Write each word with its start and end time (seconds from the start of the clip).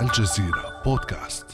الجزيرة 0.00 0.82
بودكاست. 0.84 1.46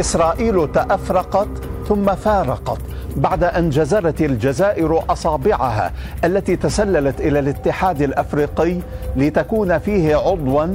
إسرائيل 0.00 0.72
تأفرقت 0.72 1.48
ثم 1.88 2.14
فارقت 2.14 2.80
بعد 3.16 3.44
أن 3.44 3.70
جزرت 3.70 4.20
الجزائر 4.20 5.04
أصابعها 5.12 5.92
التي 6.24 6.56
تسللت 6.56 7.20
إلى 7.20 7.38
الاتحاد 7.38 8.02
الأفريقي 8.02 8.80
لتكون 9.16 9.78
فيه 9.78 10.16
عضوا 10.16 10.66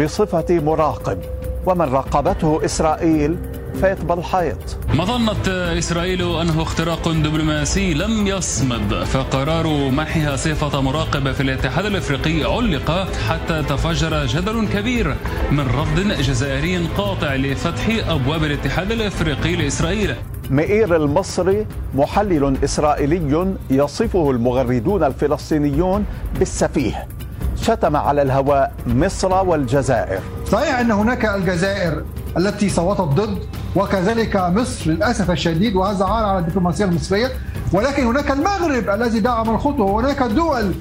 بصفة 0.00 0.60
مراقب. 0.60 1.18
ومن 1.66 1.92
راقبته 1.92 2.64
إسرائيل 2.64 3.38
فات 3.80 4.04
بالحيط 4.04 4.76
مظنة 4.94 5.48
إسرائيل 5.78 6.22
أنه 6.22 6.62
اختراق 6.62 7.08
دبلوماسي 7.08 7.94
لم 7.94 8.26
يصمد 8.26 8.94
فقرار 9.04 9.90
محها 9.90 10.36
صفة 10.36 10.80
مراقبة 10.80 11.32
في 11.32 11.42
الاتحاد 11.42 11.84
الإفريقي 11.86 12.44
علق 12.44 13.08
حتى 13.28 13.62
تفجر 13.62 14.26
جدل 14.26 14.68
كبير 14.68 15.16
من 15.50 15.66
رفض 15.66 16.00
جزائري 16.00 16.86
قاطع 16.98 17.34
لفتح 17.34 17.88
أبواب 18.08 18.44
الاتحاد 18.44 18.92
الإفريقي 18.92 19.56
لإسرائيل. 19.56 20.14
مئير 20.50 20.96
المصري 20.96 21.66
محلل 21.94 22.56
إسرائيلي 22.64 23.54
يصفه 23.70 24.30
المغردون 24.30 25.04
الفلسطينيون 25.04 26.04
بالسفيه. 26.38 27.06
شتم 27.62 27.96
على 27.96 28.22
الهواء 28.22 28.72
مصر 28.86 29.44
والجزائر. 29.44 30.20
صحيح 30.46 30.78
أن 30.78 30.90
هناك 30.90 31.24
الجزائر 31.24 32.04
التي 32.36 32.68
صوتت 32.68 33.00
ضد 33.00 33.38
وكذلك 33.76 34.36
مصر 34.36 34.90
للأسف 34.90 35.30
الشديد 35.30 35.76
وهذا 35.76 36.04
عار 36.04 36.24
على 36.24 36.38
الدبلوماسية 36.38 36.84
المصرية. 36.84 37.30
ولكن 37.72 38.06
هناك 38.06 38.30
المغرب 38.30 38.88
الذي 38.88 39.20
دعم 39.20 39.50
الخطوة 39.50 39.86
وهناك 39.86 40.22
دول 40.22 40.74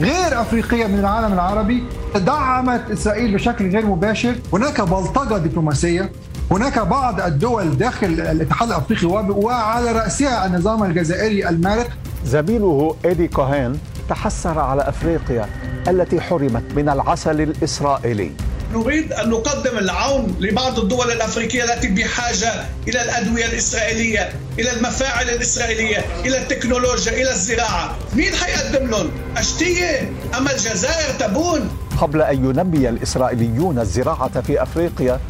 غير 0.00 0.40
أفريقية 0.40 0.86
من 0.86 0.98
العالم 0.98 1.32
العربي 1.32 1.84
دعمت 2.14 2.90
إسرائيل 2.90 3.34
بشكل 3.34 3.70
غير 3.70 3.86
مباشر. 3.86 4.34
هناك 4.52 4.80
بلطجة 4.80 5.38
دبلوماسية 5.38 6.12
هناك 6.50 6.78
بعض 6.78 7.20
الدول 7.20 7.76
داخل 7.76 8.06
الاتحاد 8.06 8.68
الأفريقي 8.68 9.06
وعلى 9.30 9.92
رأسها 9.92 10.46
النظام 10.46 10.84
الجزائري 10.84 11.48
المارق. 11.48 11.88
زميله 12.24 12.96
إيدي 13.04 13.28
كوهين 13.28 13.78
تحسر 14.08 14.58
على 14.58 14.88
أفريقيا 14.88 15.46
التي 15.88 16.20
حرمت 16.20 16.64
من 16.76 16.88
العسل 16.88 17.40
الإسرائيلي. 17.40 18.32
نريد 18.72 19.12
أن 19.12 19.30
نقدم 19.30 19.78
العون 19.78 20.36
لبعض 20.40 20.78
الدول 20.78 21.10
الأفريقية 21.10 21.64
التي 21.64 21.88
بحاجة 21.88 22.52
إلى 22.88 23.02
الأدوية 23.02 23.46
الإسرائيلية 23.46 24.32
إلى 24.58 24.72
المفاعل 24.72 25.28
الإسرائيلية 25.28 26.04
إلى 26.24 26.38
التكنولوجيا 26.38 27.12
إلى 27.12 27.30
الزراعة. 27.30 27.96
مين 28.14 28.32
حيقدم 28.34 28.90
لهم؟ 28.90 29.10
أشتية 29.36 30.12
أما 30.38 30.52
الجزائر 30.52 31.14
تبون؟ 31.18 31.70
قبل 32.00 32.22
أن 32.22 32.44
ينمي 32.44 32.88
الإسرائيليون 32.88 33.78
الزراعة 33.78 34.40
في 34.40 34.62
أفريقيا 34.62 35.20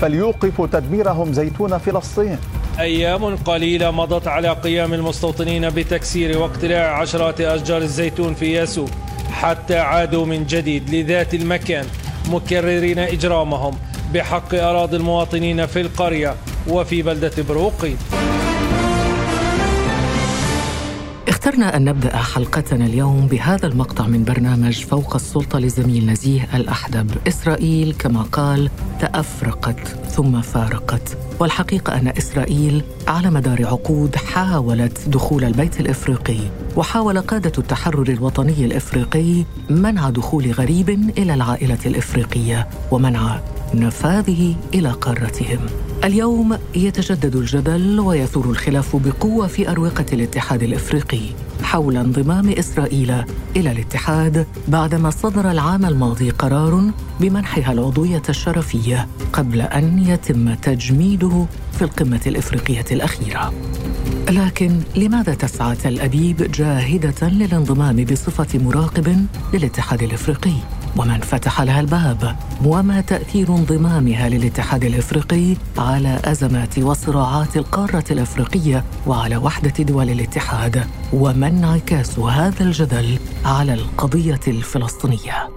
فليوقفوا 0.00 0.66
تدميرهم 0.66 1.32
زيتون 1.32 1.78
فلسطين. 1.78 2.38
أيام 2.78 3.36
قليلة 3.36 3.90
مضت 3.90 4.28
على 4.28 4.48
قيام 4.48 4.94
المستوطنين 4.94 5.70
بتكسير 5.70 6.38
واقتلاع 6.38 7.00
عشرات 7.00 7.40
أشجار 7.40 7.82
الزيتون 7.82 8.34
في 8.34 8.52
ياسو 8.52 8.86
حتى 9.30 9.78
عادوا 9.78 10.26
من 10.26 10.46
جديد 10.46 10.94
لذات 10.94 11.34
المكان. 11.34 11.86
مكررين 12.28 12.98
إجرامهم 12.98 13.78
بحق 14.14 14.54
أراضي 14.54 14.96
المواطنين 14.96 15.66
في 15.66 15.80
القرية 15.80 16.34
وفي 16.68 17.02
بلدة 17.02 17.42
بروقي. 17.48 17.92
اخترنا 21.46 21.76
أن 21.76 21.84
نبدأ 21.84 22.16
حلقتنا 22.16 22.86
اليوم 22.86 23.26
بهذا 23.26 23.66
المقطع 23.66 24.06
من 24.06 24.24
برنامج 24.24 24.84
فوق 24.84 25.14
السلطة 25.14 25.58
لزميل 25.58 26.06
نزيه 26.06 26.48
الأحدب. 26.54 27.10
إسرائيل 27.28 27.94
كما 27.98 28.22
قال 28.22 28.70
تأفرقت 29.00 29.88
ثم 30.10 30.40
فارقت. 30.40 31.18
والحقيقة 31.40 31.96
أن 32.00 32.08
إسرائيل 32.08 32.82
على 33.08 33.30
مدار 33.30 33.66
عقود 33.66 34.16
حاولت 34.16 35.08
دخول 35.08 35.44
البيت 35.44 35.80
الإفريقي 35.80 36.38
وحاول 36.76 37.20
قادة 37.20 37.52
التحرر 37.58 38.08
الوطني 38.08 38.64
الإفريقي 38.64 39.44
منع 39.70 40.10
دخول 40.10 40.52
غريب 40.52 40.88
إلى 41.18 41.34
العائلة 41.34 41.78
الإفريقية 41.86 42.68
ومنع 42.90 43.40
نفاذه 43.74 44.54
إلى 44.74 44.90
قارتهم. 44.90 45.58
اليوم 46.06 46.58
يتجدد 46.74 47.36
الجدل 47.36 48.00
ويثور 48.00 48.44
الخلاف 48.44 48.96
بقوة 48.96 49.46
في 49.46 49.70
أروقة 49.70 50.04
الاتحاد 50.12 50.62
الإفريقي 50.62 51.20
حول 51.62 51.96
انضمام 51.96 52.48
إسرائيل 52.48 53.10
إلى 53.56 53.72
الاتحاد 53.72 54.46
بعدما 54.68 55.10
صدر 55.10 55.50
العام 55.50 55.86
الماضي 55.86 56.30
قرار 56.30 56.90
بمنحها 57.20 57.72
العضوية 57.72 58.22
الشرفية 58.28 59.08
قبل 59.32 59.60
أن 59.60 59.98
يتم 59.98 60.54
تجميده 60.54 61.46
في 61.72 61.82
القمة 61.82 62.20
الإفريقية 62.26 62.84
الأخيرة 62.90 63.52
لكن 64.30 64.80
لماذا 64.96 65.34
تسعى 65.34 65.76
تل 65.76 66.00
أبيب 66.00 66.36
جاهدة 66.36 67.28
للانضمام 67.28 68.04
بصفة 68.04 68.58
مراقب 68.58 69.26
للاتحاد 69.54 70.02
الإفريقي؟ 70.02 70.75
ومن 70.98 71.20
فتح 71.20 71.60
لها 71.60 71.80
الباب. 71.80 72.36
وما 72.64 73.00
تأثير 73.00 73.48
انضمامها 73.48 74.28
للاتحاد 74.28 74.84
الإفريقي 74.84 75.56
على 75.78 76.20
أزمات 76.24 76.78
وصراعات 76.78 77.56
القارة 77.56 78.04
الإفريقية 78.10 78.84
وعلى 79.06 79.36
وحدة 79.36 79.84
دول 79.84 80.10
الاتحاد. 80.10 80.86
وما 81.12 81.48
انعكاس 81.48 82.18
هذا 82.18 82.64
الجدل 82.64 83.18
على 83.44 83.74
القضية 83.74 84.40
الفلسطينية. 84.48 85.48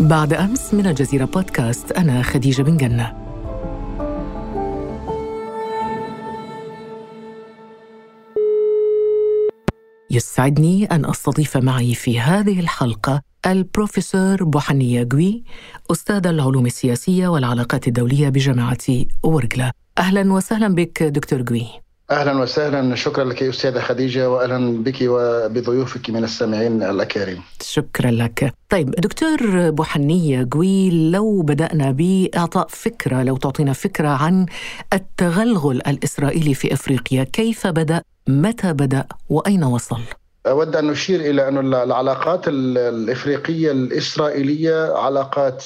بعد 0.00 0.32
أمس 0.32 0.74
من 0.74 0.86
الجزيرة 0.86 1.24
بودكاست 1.24 1.92
أنا 1.92 2.22
خديجة 2.22 2.62
بن 2.62 2.76
جنة. 2.76 3.25
يسعدني 10.10 10.84
أن 10.84 11.04
أستضيف 11.04 11.56
معي 11.56 11.94
في 11.94 12.20
هذه 12.20 12.60
الحلقة 12.60 13.22
البروفيسور 13.46 14.44
بوحنية 14.44 15.02
جوي 15.02 15.44
أستاذ 15.90 16.26
العلوم 16.26 16.66
السياسية 16.66 17.28
والعلاقات 17.28 17.88
الدولية 17.88 18.28
بجامعة 18.28 18.78
ورقلة 19.22 19.70
أهلا 19.98 20.32
وسهلا 20.32 20.74
بك 20.74 21.02
دكتور 21.02 21.42
جوي 21.42 21.66
أهلا 22.10 22.38
وسهلا 22.38 22.94
شكرا 22.94 23.24
لك 23.24 23.42
أستاذة 23.42 23.80
خديجة 23.80 24.30
واهلا 24.30 24.82
بك 24.82 24.96
وبضيوفك 25.02 26.10
من 26.10 26.24
السامعين 26.24 26.82
الأكارم. 26.82 27.42
شكرا 27.62 28.10
لك. 28.10 28.54
طيب 28.70 28.90
دكتور 28.90 29.70
بوحنية 29.70 30.48
قوي 30.50 31.10
لو 31.10 31.42
بدأنا 31.42 31.90
بإعطاء 31.90 32.66
فكرة 32.68 33.22
لو 33.22 33.36
تعطينا 33.36 33.72
فكرة 33.72 34.08
عن 34.08 34.46
التغلغل 34.92 35.76
الإسرائيلي 35.76 36.54
في 36.54 36.72
أفريقيا، 36.72 37.24
كيف 37.24 37.66
بدأ؟ 37.66 38.02
متى 38.28 38.72
بدأ؟ 38.72 39.06
وأين 39.28 39.64
وصل؟ 39.64 40.00
أود 40.46 40.76
أن 40.76 40.86
نشير 40.86 41.20
إلى 41.20 41.48
أن 41.48 41.74
العلاقات 41.74 42.48
الإفريقية 42.48 43.72
الإسرائيلية 43.72 44.92
علاقات 44.96 45.64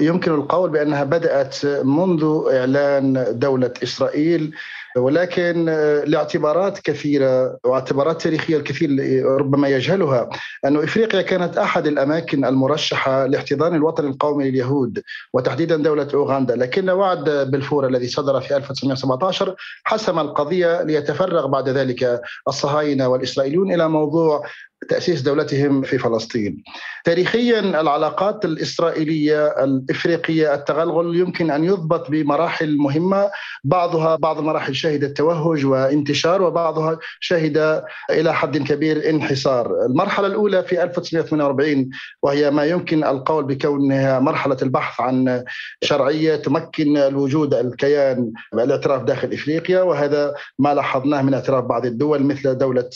يمكن 0.00 0.34
القول 0.34 0.70
بأنها 0.70 1.04
بدأت 1.04 1.66
منذ 1.84 2.42
إعلان 2.52 3.26
دولة 3.30 3.72
إسرائيل 3.82 4.54
ولكن 4.96 5.68
آه، 5.68 6.04
لاعتبارات 6.04 6.78
كثيرة 6.78 7.58
واعتبارات 7.64 8.22
تاريخية 8.22 8.56
الكثير 8.56 8.90
ربما 9.24 9.68
يجهلها 9.68 10.30
أن 10.64 10.76
إفريقيا 10.76 11.22
كانت 11.22 11.58
أحد 11.58 11.86
الأماكن 11.86 12.44
المرشحة 12.44 13.26
لاحتضان 13.26 13.74
الوطن 13.74 14.06
القومي 14.06 14.50
لليهود 14.50 15.02
وتحديدا 15.32 15.76
دولة 15.76 16.08
أوغندا. 16.14 16.56
لكن 16.56 16.90
وعد 16.90 17.30
بلفور 17.30 17.86
الذي 17.86 18.08
صدر 18.08 18.40
في 18.40 18.56
1917 18.56 19.54
حسم 19.84 20.18
القضية 20.18 20.82
ليتفرغ 20.82 21.46
بعد 21.46 21.68
ذلك 21.68 22.20
الصهاينة 22.48 23.08
والإسرائيليون 23.08 23.74
إلى 23.74 23.88
موضوع 23.88 24.42
تأسيس 24.88 25.20
دولتهم 25.20 25.82
في 25.82 25.98
فلسطين. 25.98 26.62
تاريخيا 27.04 27.60
العلاقات 27.60 28.44
الإسرائيلية 28.44 29.46
الإفريقية 29.46 30.54
التغلغل 30.54 31.16
يمكن 31.16 31.50
أن 31.50 31.64
يضبط 31.64 32.10
بمراحل 32.10 32.76
مهمة. 32.76 33.30
بعضها 33.64 34.16
بعض 34.16 34.38
المراحل 34.38 34.74
شهدت 34.74 35.16
توهج 35.16 35.66
وانتشار 35.66 36.42
وبعضها 36.42 36.98
شهد 37.20 37.82
إلى 38.10 38.34
حد 38.34 38.58
كبير 38.58 39.10
انحسار. 39.10 39.84
المرحلة 39.86 40.26
الأولى 40.26 40.62
في 40.62 40.82
1948 40.82 41.90
وهي 42.22 42.50
ما 42.50 42.64
يمكن 42.64 43.04
القول 43.04 43.44
بكونها 43.44 44.18
مرحلة 44.20 44.56
البحث 44.62 45.00
عن 45.00 45.44
شرعية 45.82 46.36
تمكن 46.36 46.96
الوجود 46.96 47.54
الكيان 47.54 48.32
الاعتراف 48.54 49.02
داخل 49.02 49.32
إفريقيا 49.32 49.82
وهذا 49.82 50.34
ما 50.58 50.74
لاحظناه 50.74 51.22
من 51.22 51.34
اعتراف 51.34 51.64
بعض 51.64 51.86
الدول 51.86 52.22
مثل 52.22 52.58
دولة 52.58 52.90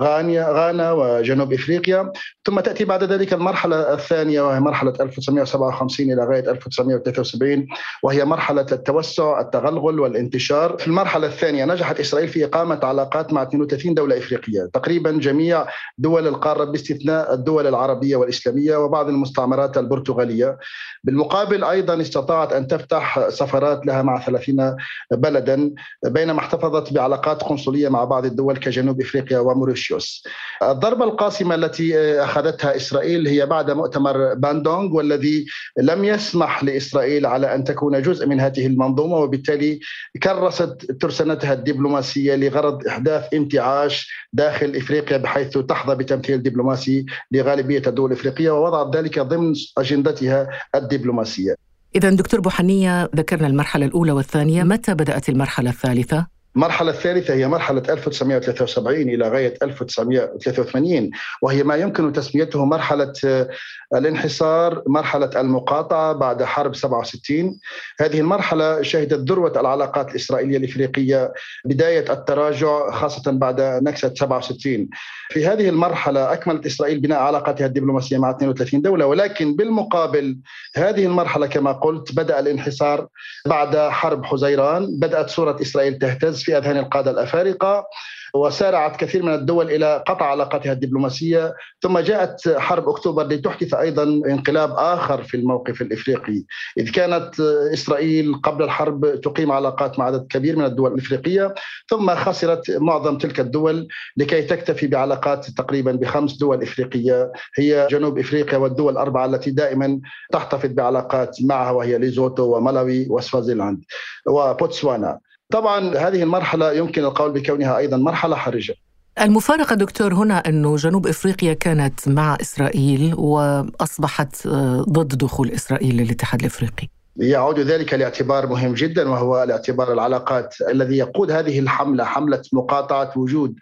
غانيا 0.00 0.46
غانا 0.50 0.92
وجنوب 1.20 1.52
إفريقيا. 1.52 2.12
ثم 2.46 2.60
تأتي 2.60 2.84
بعد 2.84 3.04
ذلك 3.04 3.32
المرحلة 3.32 3.94
الثانية 3.94 4.40
وهي 4.40 4.60
مرحلة 4.60 4.94
1957 5.00 6.12
إلى 6.12 6.24
غاية 6.24 6.50
1973 6.50 7.66
وهي 8.02 8.24
مرحلة 8.24 8.66
التوسع 8.72 9.40
التغلغل 9.40 10.00
والانتشار. 10.00 10.76
في 10.78 10.86
المرحلة 10.86 11.26
الثانية 11.26 11.64
نجحت 11.64 12.00
إسرائيل 12.00 12.28
في 12.28 12.44
إقامة 12.44 12.80
علاقات 12.82 13.32
مع 13.32 13.42
32 13.42 13.94
دولة 13.94 14.18
إفريقية 14.18 14.70
تقريبا 14.72 15.10
جميع 15.10 15.66
دول 15.98 16.26
القارة 16.26 16.64
باستثناء 16.64 17.34
الدول 17.34 17.66
العربية 17.66 18.16
والإسلامية 18.16 18.76
وبعض 18.76 19.08
المستعمرات 19.08 19.78
البرتغالية. 19.78 20.58
بالمقابل 21.04 21.64
أيضا 21.64 22.00
استطاعت 22.00 22.52
أن 22.52 22.66
تفتح 22.66 23.28
سفرات 23.28 23.86
لها 23.86 24.02
مع 24.02 24.20
30 24.20 24.76
بلدا 25.12 25.70
بينما 26.04 26.38
احتفظت 26.38 26.92
بعلاقات 26.92 27.42
قنصلية 27.42 27.88
مع 27.88 28.04
بعض 28.04 28.24
الدول 28.24 28.56
كجنوب 28.56 29.00
إفريقيا 29.00 29.38
وموريشيوس. 29.38 30.24
الضربة 30.62 31.04
القاسمة 31.04 31.54
التي 31.54 32.20
أخذتها 32.22 32.76
إسرائيل 32.76 33.28
هي 33.28 33.46
بعد 33.46 33.70
مؤتمر 33.70 34.34
باندونغ 34.34 34.96
والذي 34.96 35.46
لم 35.78 36.04
يسمح 36.04 36.64
لإسرائيل 36.64 37.26
على 37.26 37.54
أن 37.54 37.64
تكون 37.64 38.02
جزء 38.02 38.26
من 38.26 38.40
هذه 38.40 38.66
المنظومة 38.66 39.16
وبالتالي 39.16 39.80
كرست 40.22 40.92
ترسانتها 41.00 41.52
الدبلوماسية 41.52 42.34
لغرض 42.34 42.86
إحداث 42.86 43.34
انتعاش 43.34 44.10
داخل 44.32 44.76
إفريقيا 44.76 45.16
بحيث 45.16 45.58
تحظى 45.58 45.94
بتمثيل 45.94 46.42
دبلوماسي 46.42 47.06
لغالبية 47.32 47.82
الدول 47.86 48.12
الإفريقية 48.12 48.50
ووضعت 48.50 48.96
ذلك 48.96 49.18
ضمن 49.18 49.54
أجندتها 49.78 50.48
الدبلوماسية. 50.74 51.54
إذا 51.96 52.10
دكتور 52.10 52.40
بوحنية 52.40 53.10
ذكرنا 53.16 53.46
المرحلة 53.46 53.86
الأولى 53.86 54.12
والثانية 54.12 54.62
متى 54.62 54.94
بدأت 54.94 55.28
المرحلة 55.28 55.70
الثالثة؟ 55.70 56.39
المرحلة 56.56 56.90
الثالثة 56.90 57.34
هي 57.34 57.48
مرحلة 57.48 57.82
1973 57.88 59.00
إلى 59.00 59.28
غاية 59.28 59.54
1983 59.62 61.10
وهي 61.42 61.62
ما 61.62 61.76
يمكن 61.76 62.12
تسميته 62.12 62.64
مرحلة 62.64 63.12
آه، 63.24 63.48
الانحصار 63.94 64.82
مرحلة 64.86 65.30
المقاطعة 65.36 66.12
بعد 66.12 66.42
حرب 66.42 66.74
67 66.74 67.58
هذه 68.00 68.20
المرحلة 68.20 68.82
شهدت 68.82 69.30
ذروة 69.30 69.60
العلاقات 69.60 70.10
الإسرائيلية 70.10 70.56
الإفريقية 70.56 71.32
بداية 71.64 72.12
التراجع 72.12 72.90
خاصة 72.90 73.32
بعد 73.32 73.60
نكسة 73.60 74.14
67 74.14 74.88
في 75.30 75.46
هذه 75.46 75.68
المرحلة 75.68 76.32
أكملت 76.32 76.66
إسرائيل 76.66 77.00
بناء 77.00 77.18
علاقاتها 77.18 77.66
الدبلوماسية 77.66 78.18
مع 78.18 78.30
32 78.30 78.82
دولة 78.82 79.06
ولكن 79.06 79.56
بالمقابل 79.56 80.38
هذه 80.76 81.06
المرحلة 81.06 81.46
كما 81.46 81.72
قلت 81.72 82.12
بدأ 82.12 82.40
الانحصار 82.40 83.08
بعد 83.46 83.76
حرب 83.76 84.24
حزيران. 84.24 84.98
بدأت 84.98 85.30
صورة 85.30 85.56
إسرائيل 85.62 85.98
تهتز 85.98 86.42
في 86.42 86.58
أذهان 86.58 86.76
القادة 86.76 87.10
الأفارقة. 87.10 87.86
وسارعت 88.34 88.96
كثير 88.96 89.22
من 89.22 89.34
الدول 89.34 89.70
إلى 89.70 90.04
قطع 90.06 90.26
علاقاتها 90.26 90.72
الدبلوماسية. 90.72 91.54
ثم 91.82 91.98
جاءت 91.98 92.48
حرب 92.48 92.88
أكتوبر 92.88 93.26
لتحدث 93.26 93.74
أيضا 93.74 94.02
انقلاب 94.02 94.70
آخر 94.76 95.22
في 95.22 95.36
الموقف 95.36 95.82
الإفريقي. 95.82 96.42
إذ 96.78 96.90
كانت 96.90 97.40
إسرائيل 97.72 98.34
قبل 98.42 98.64
الحرب 98.64 99.20
تقيم 99.20 99.52
علاقات 99.52 99.98
مع 99.98 100.04
عدد 100.04 100.26
كبير 100.26 100.56
من 100.56 100.64
الدول 100.64 100.92
الإفريقية 100.92 101.54
ثم 101.88 102.14
خسرت 102.14 102.70
معظم 102.70 103.18
تلك 103.18 103.40
الدول 103.40 103.88
لكي 104.16 104.42
تكتفي 104.42 104.86
بعلاقات 104.86 105.50
تقريبا 105.50 105.92
بخمس 105.92 106.36
دول 106.36 106.62
إفريقية. 106.62 107.32
هي 107.56 107.86
جنوب 107.90 108.18
إفريقيا 108.18 108.58
والدول 108.58 108.92
الأربعة 108.92 109.24
التي 109.24 109.50
دائما 109.50 110.00
تحتفظ 110.32 110.68
بعلاقات 110.72 111.36
معها 111.42 111.70
وهي 111.70 111.98
ليزوتو 111.98 112.56
وملاوي 112.56 113.06
وسوازيلاند 113.10 113.84
وبوتسوانا. 114.26 115.18
طبعا 115.50 115.96
هذه 115.96 116.22
المرحلة 116.22 116.72
يمكن 116.72 117.04
القول 117.04 117.32
بكونها 117.32 117.76
أيضا 117.78 117.96
مرحلة 117.96 118.36
حرجه 118.36 118.74
المفارقة 119.20 119.74
دكتور 119.74 120.14
هنا 120.14 120.38
أنه 120.38 120.76
جنوب 120.76 121.06
إفريقيا 121.06 121.52
كانت 121.52 122.08
مع 122.08 122.36
إسرائيل 122.40 123.14
وأصبحت 123.14 124.46
ضد 124.88 125.18
دخول 125.18 125.50
إسرائيل 125.50 125.96
للاتحاد 125.96 126.40
الإفريقي. 126.40 126.88
يعود 127.16 127.58
ذلك 127.58 127.94
لاعتبار 127.94 128.46
مهم 128.46 128.74
جدا 128.74 129.08
وهو 129.08 129.42
الاعتبار 129.42 129.92
العلاقات 129.92 130.54
الذي 130.68 130.96
يقود 130.96 131.30
هذه 131.30 131.58
الحملة 131.58 132.04
حملة 132.04 132.42
مقاطعة 132.52 133.12
وجود 133.16 133.54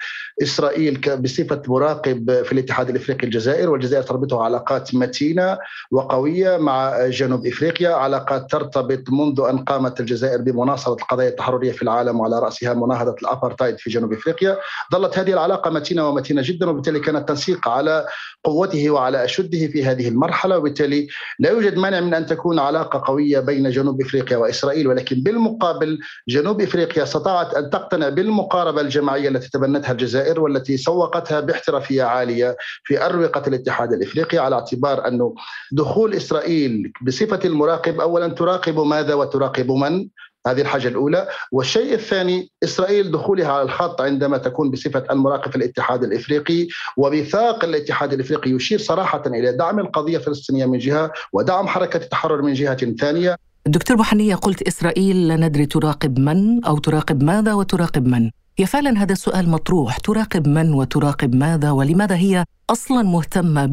إسرائيل 0.43 1.01
بصفة 1.17 1.63
مراقب 1.69 2.43
في 2.43 2.53
الاتحاد 2.53 2.91
الإفريقي 2.91 3.25
الجزائر 3.25 3.71
والجزائر 3.71 4.03
تربطها 4.03 4.45
علاقات 4.45 4.95
متينة 4.95 5.59
وقوية 5.91 6.57
مع 6.57 7.07
جنوب 7.07 7.47
إفريقيا 7.47 7.89
علاقات 7.89 8.51
ترتبط 8.51 9.11
منذ 9.11 9.41
أن 9.51 9.59
قامت 9.59 10.01
الجزائر 10.01 10.41
بمناصرة 10.41 10.95
القضايا 10.95 11.29
التحررية 11.29 11.73
في 11.73 11.83
العالم 11.83 12.21
وعلى 12.21 12.39
رأسها 12.39 12.75
مناهضة 12.75 13.15
الابارتايد 13.23 13.79
في 13.79 13.91
جنوب 13.91 14.13
إفريقيا. 14.13 14.59
ظلت 14.93 15.19
هذه 15.19 15.33
العلاقة 15.33 15.71
متينة 15.71 16.09
ومتينة 16.09 16.43
جدا 16.45 16.71
وبالتالي 16.71 17.01
كان 17.01 17.17
التنسيق 17.17 17.69
على 17.69 18.07
قوته 18.45 18.91
وعلى 18.91 19.25
أشده 19.25 19.67
في 19.67 19.85
هذه 19.85 20.09
المرحلة 20.09 20.59
وبالتالي 20.59 21.09
لا 21.39 21.51
يوجد 21.51 21.77
مانع 21.77 22.01
من 22.01 22.15
أن 22.15 22.27
تكون 22.27 22.59
علاقة 22.59 23.03
قوية 23.07 23.41
بين 23.41 23.71
جنوب 23.71 24.01
إفريقيا 24.01 24.37
وإسرائيل. 24.37 24.89
ولكن 24.89 25.23
بالمقابل 25.23 25.99
جنوب 26.29 26.61
إفريقيا 26.61 27.03
استطاعت 27.03 27.55
أن 27.55 27.71
تقتنع 27.71 28.09
بالمقاربة 28.09 28.81
الجماعية 28.81 29.29
التي 29.29 29.51
تبنتها 29.51 29.93
الجزائر 29.93 30.28
والتي 30.37 30.77
سوقتها 30.77 31.41
باحترافية 31.41 32.03
عالية 32.03 32.57
في 32.85 33.07
أروقة 33.07 33.43
الاتحاد 33.47 33.93
الإفريقي 33.93 34.39
على 34.39 34.55
اعتبار 34.55 35.09
انه 35.09 35.35
دخول 35.73 36.15
إسرائيل 36.15 36.93
بصفة 37.03 37.41
المراقب 37.45 38.01
اولا 38.01 38.29
تراقب 38.29 38.81
ماذا 38.81 39.15
وتراقب 39.15 39.71
من؟ 39.71 40.09
هذه 40.47 40.61
الحاجة 40.61 40.89
الأولى. 40.89 41.29
والشيء 41.53 41.95
الثاني 41.95 42.51
إسرائيل 42.65 43.11
دخولها 43.11 43.53
على 43.53 43.63
الخط 43.63 44.01
عندما 44.01 44.39
تكون 44.39 44.71
بصفة 44.71 45.05
المراقب 45.11 45.51
في 45.51 45.57
الاتحاد 45.57 46.05
الإفريقي. 46.05 46.69
وميثاق 46.97 47.65
الاتحاد 47.65 48.13
الإفريقي 48.13 48.51
يشير 48.51 48.79
صراحة 48.79 49.23
إلى 49.27 49.53
دعم 49.53 49.79
القضية 49.79 50.17
الفلسطينية 50.17 50.67
من 50.67 50.79
جهة 50.79 51.13
ودعم 51.33 51.69
حركة 51.69 51.97
التحرر 51.97 52.43
من 52.43 52.53
جهة 52.53 52.95
ثانية. 53.01 53.37
دكتور 53.67 53.97
بوحنية 53.97 54.35
قلت 54.35 54.63
إسرائيل 54.63 55.29
لا 55.29 55.37
ندري 55.37 55.67
تراقب 55.67 56.19
من 56.19 56.65
أو 56.65 56.79
تراقب 56.79 57.23
ماذا 57.23 57.55
وتراقب 57.55 58.07
من؟ 58.07 58.31
هي 58.61 58.67
فعلا 58.67 59.03
هذا 59.03 59.13
السؤال 59.13 59.51
مطروح. 59.51 59.99
تراقب 59.99 60.49
من 60.49 60.75
وتراقب 60.75 61.35
ماذا؟ 61.35 61.71
ولماذا 61.71 62.17
هي 62.17 62.45
أصلا 62.71 63.03
مهتمة 63.03 63.67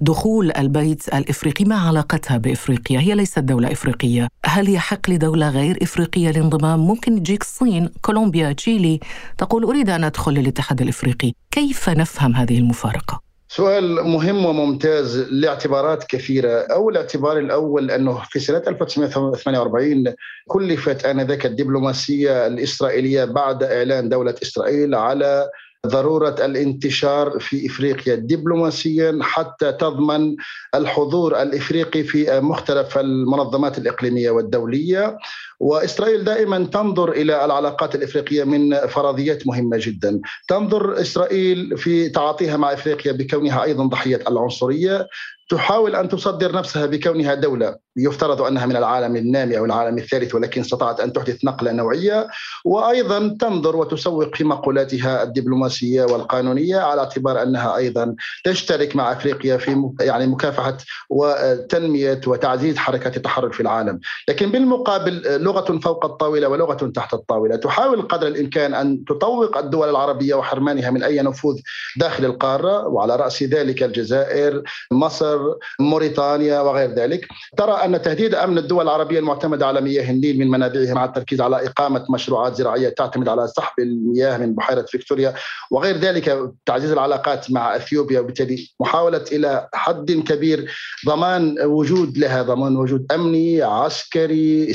بدخول 0.00 0.52
البيت 0.56 1.08
الإفريقي؟ 1.14 1.64
ما 1.64 1.74
علاقتها 1.76 2.36
بإفريقيا؟ 2.36 3.00
هي 3.00 3.14
ليست 3.14 3.38
دولة 3.38 3.72
إفريقية. 3.72 4.28
هل 4.46 4.68
يحق 4.68 5.10
لدولة 5.10 5.48
غير 5.48 5.78
إفريقية 5.82 6.30
الانضمام 6.30 6.80
ممكن 6.80 7.22
تجيك 7.22 7.42
الصين 7.42 7.88
كولومبيا 8.02 8.52
تشيلي. 8.52 9.00
تقول 9.38 9.64
أريد 9.64 9.90
أن 9.90 10.04
أدخل 10.04 10.32
للاتحاد 10.32 10.82
الإفريقي. 10.82 11.32
كيف 11.50 11.88
نفهم 11.88 12.34
هذه 12.34 12.58
المفارقة؟ 12.58 13.31
سؤال 13.56 14.04
مهم 14.04 14.46
وممتاز 14.46 15.18
لاعتبارات 15.18 16.04
كثيرة. 16.04 16.50
أو 16.50 16.90
الاعتبار 16.90 17.38
الأول 17.38 17.90
أنه 17.90 18.22
في 18.30 18.40
سنة 18.40 18.62
1948 18.66 20.14
كلفت 20.46 21.04
آنذاك 21.06 21.46
الدبلوماسية 21.46 22.46
الإسرائيلية 22.46 23.24
بعد 23.24 23.62
إعلان 23.62 24.08
دولة 24.08 24.34
إسرائيل 24.42 24.94
على 24.94 25.50
ضرورة 25.86 26.36
الانتشار 26.44 27.38
في 27.40 27.66
إفريقيا 27.66 28.14
دبلوماسيا 28.14 29.18
حتى 29.22 29.72
تضمن 29.72 30.36
الحضور 30.74 31.42
الإفريقي 31.42 32.02
في 32.02 32.40
مختلف 32.40 32.98
المنظمات 32.98 33.78
الإقليمية 33.78 34.30
والدولية. 34.30 35.18
وإسرائيل 35.62 36.24
دائما 36.24 36.64
تنظر 36.72 37.12
إلى 37.12 37.44
العلاقات 37.44 37.94
الإفريقية 37.94 38.44
من 38.44 38.86
فرضيات 38.86 39.46
مهمة 39.46 39.76
جدا، 39.80 40.20
تنظر 40.48 41.00
إسرائيل 41.00 41.78
في 41.78 42.08
تعاطيها 42.08 42.56
مع 42.56 42.72
إفريقيا 42.72 43.12
بكونها 43.12 43.62
أيضا 43.62 43.84
ضحية 43.84 44.20
العنصرية، 44.28 45.06
تحاول 45.50 45.96
أن 45.96 46.08
تصدر 46.08 46.52
نفسها 46.52 46.86
بكونها 46.86 47.34
دولة. 47.34 47.76
يفترض 47.96 48.42
أنها 48.42 48.66
من 48.66 48.76
العالم 48.76 49.16
النامي 49.16 49.58
أو 49.58 49.64
العالم 49.64 49.98
الثالث 49.98 50.34
ولكن 50.34 50.60
استطاعت 50.60 51.00
أن 51.00 51.12
تحدث 51.12 51.44
نقلة 51.44 51.72
نوعية. 51.72 52.28
وأيضا 52.64 53.36
تنظر 53.40 53.76
وتسوق 53.76 54.34
في 54.34 54.44
مقولاتها 54.44 55.22
الدبلوماسية 55.22 56.04
والقانونية 56.04 56.78
على 56.78 57.00
اعتبار 57.00 57.42
أنها 57.42 57.76
أيضا 57.76 58.14
تشترك 58.44 58.96
مع 58.96 59.12
إفريقيا 59.12 59.56
في 59.56 59.90
يعني 60.00 60.26
مكافحة 60.26 60.76
وتنمية 61.10 62.20
وتعزيز 62.26 62.76
حركات 62.76 63.16
التحرر 63.16 63.52
في 63.52 63.60
العالم، 63.60 64.00
لكن 64.28 64.50
بالمقابل 64.50 65.44
لغة 65.52 65.78
فوق 65.78 66.04
الطاولة 66.04 66.48
ولغة 66.48 66.74
تحت 66.74 67.14
الطاولة، 67.14 67.56
تحاول 67.56 68.02
قدر 68.02 68.26
الإمكان 68.26 68.74
أن 68.74 69.04
تطوق 69.04 69.56
الدول 69.56 69.88
العربية 69.88 70.34
وحرمانها 70.34 70.90
من 70.90 71.02
أي 71.02 71.22
نفوذ 71.22 71.60
داخل 71.96 72.24
القارة 72.24 72.88
وعلى 72.88 73.16
رأس 73.16 73.42
ذلك 73.42 73.82
الجزائر، 73.82 74.62
مصر، 74.92 75.38
موريتانيا 75.80 76.60
وغير 76.60 76.90
ذلك. 76.90 77.26
ترى 77.56 77.72
أن 77.72 78.02
تهديد 78.02 78.34
أمن 78.34 78.58
الدول 78.58 78.84
العربية 78.84 79.18
المعتمدة 79.18 79.66
على 79.66 79.80
مياه 79.80 80.10
النيل 80.10 80.38
من 80.38 80.50
منابعها 80.50 80.94
مع 80.94 81.04
التركيز 81.04 81.40
على 81.40 81.66
إقامة 81.66 82.04
مشروعات 82.10 82.54
زراعية 82.54 82.88
تعتمد 82.88 83.28
على 83.28 83.48
سحب 83.48 83.80
المياه 83.80 84.38
من 84.38 84.54
بحيرة 84.54 84.82
فيكتوريا 84.82 85.34
وغير 85.70 85.96
ذلك 85.96 86.52
تعزيز 86.66 86.92
العلاقات 86.92 87.50
مع 87.50 87.76
أثيوبيا. 87.76 88.20
وبالتالي 88.20 88.70
محاولة 88.80 89.24
إلى 89.32 89.68
حد 89.74 90.12
كبير 90.12 90.72
ضمان 91.06 91.56
وجود 91.64 92.18
لها 92.18 92.42
ضمان 92.42 92.76
وجود 92.76 93.12
أمني 93.12 93.62
عسكري 93.62 94.70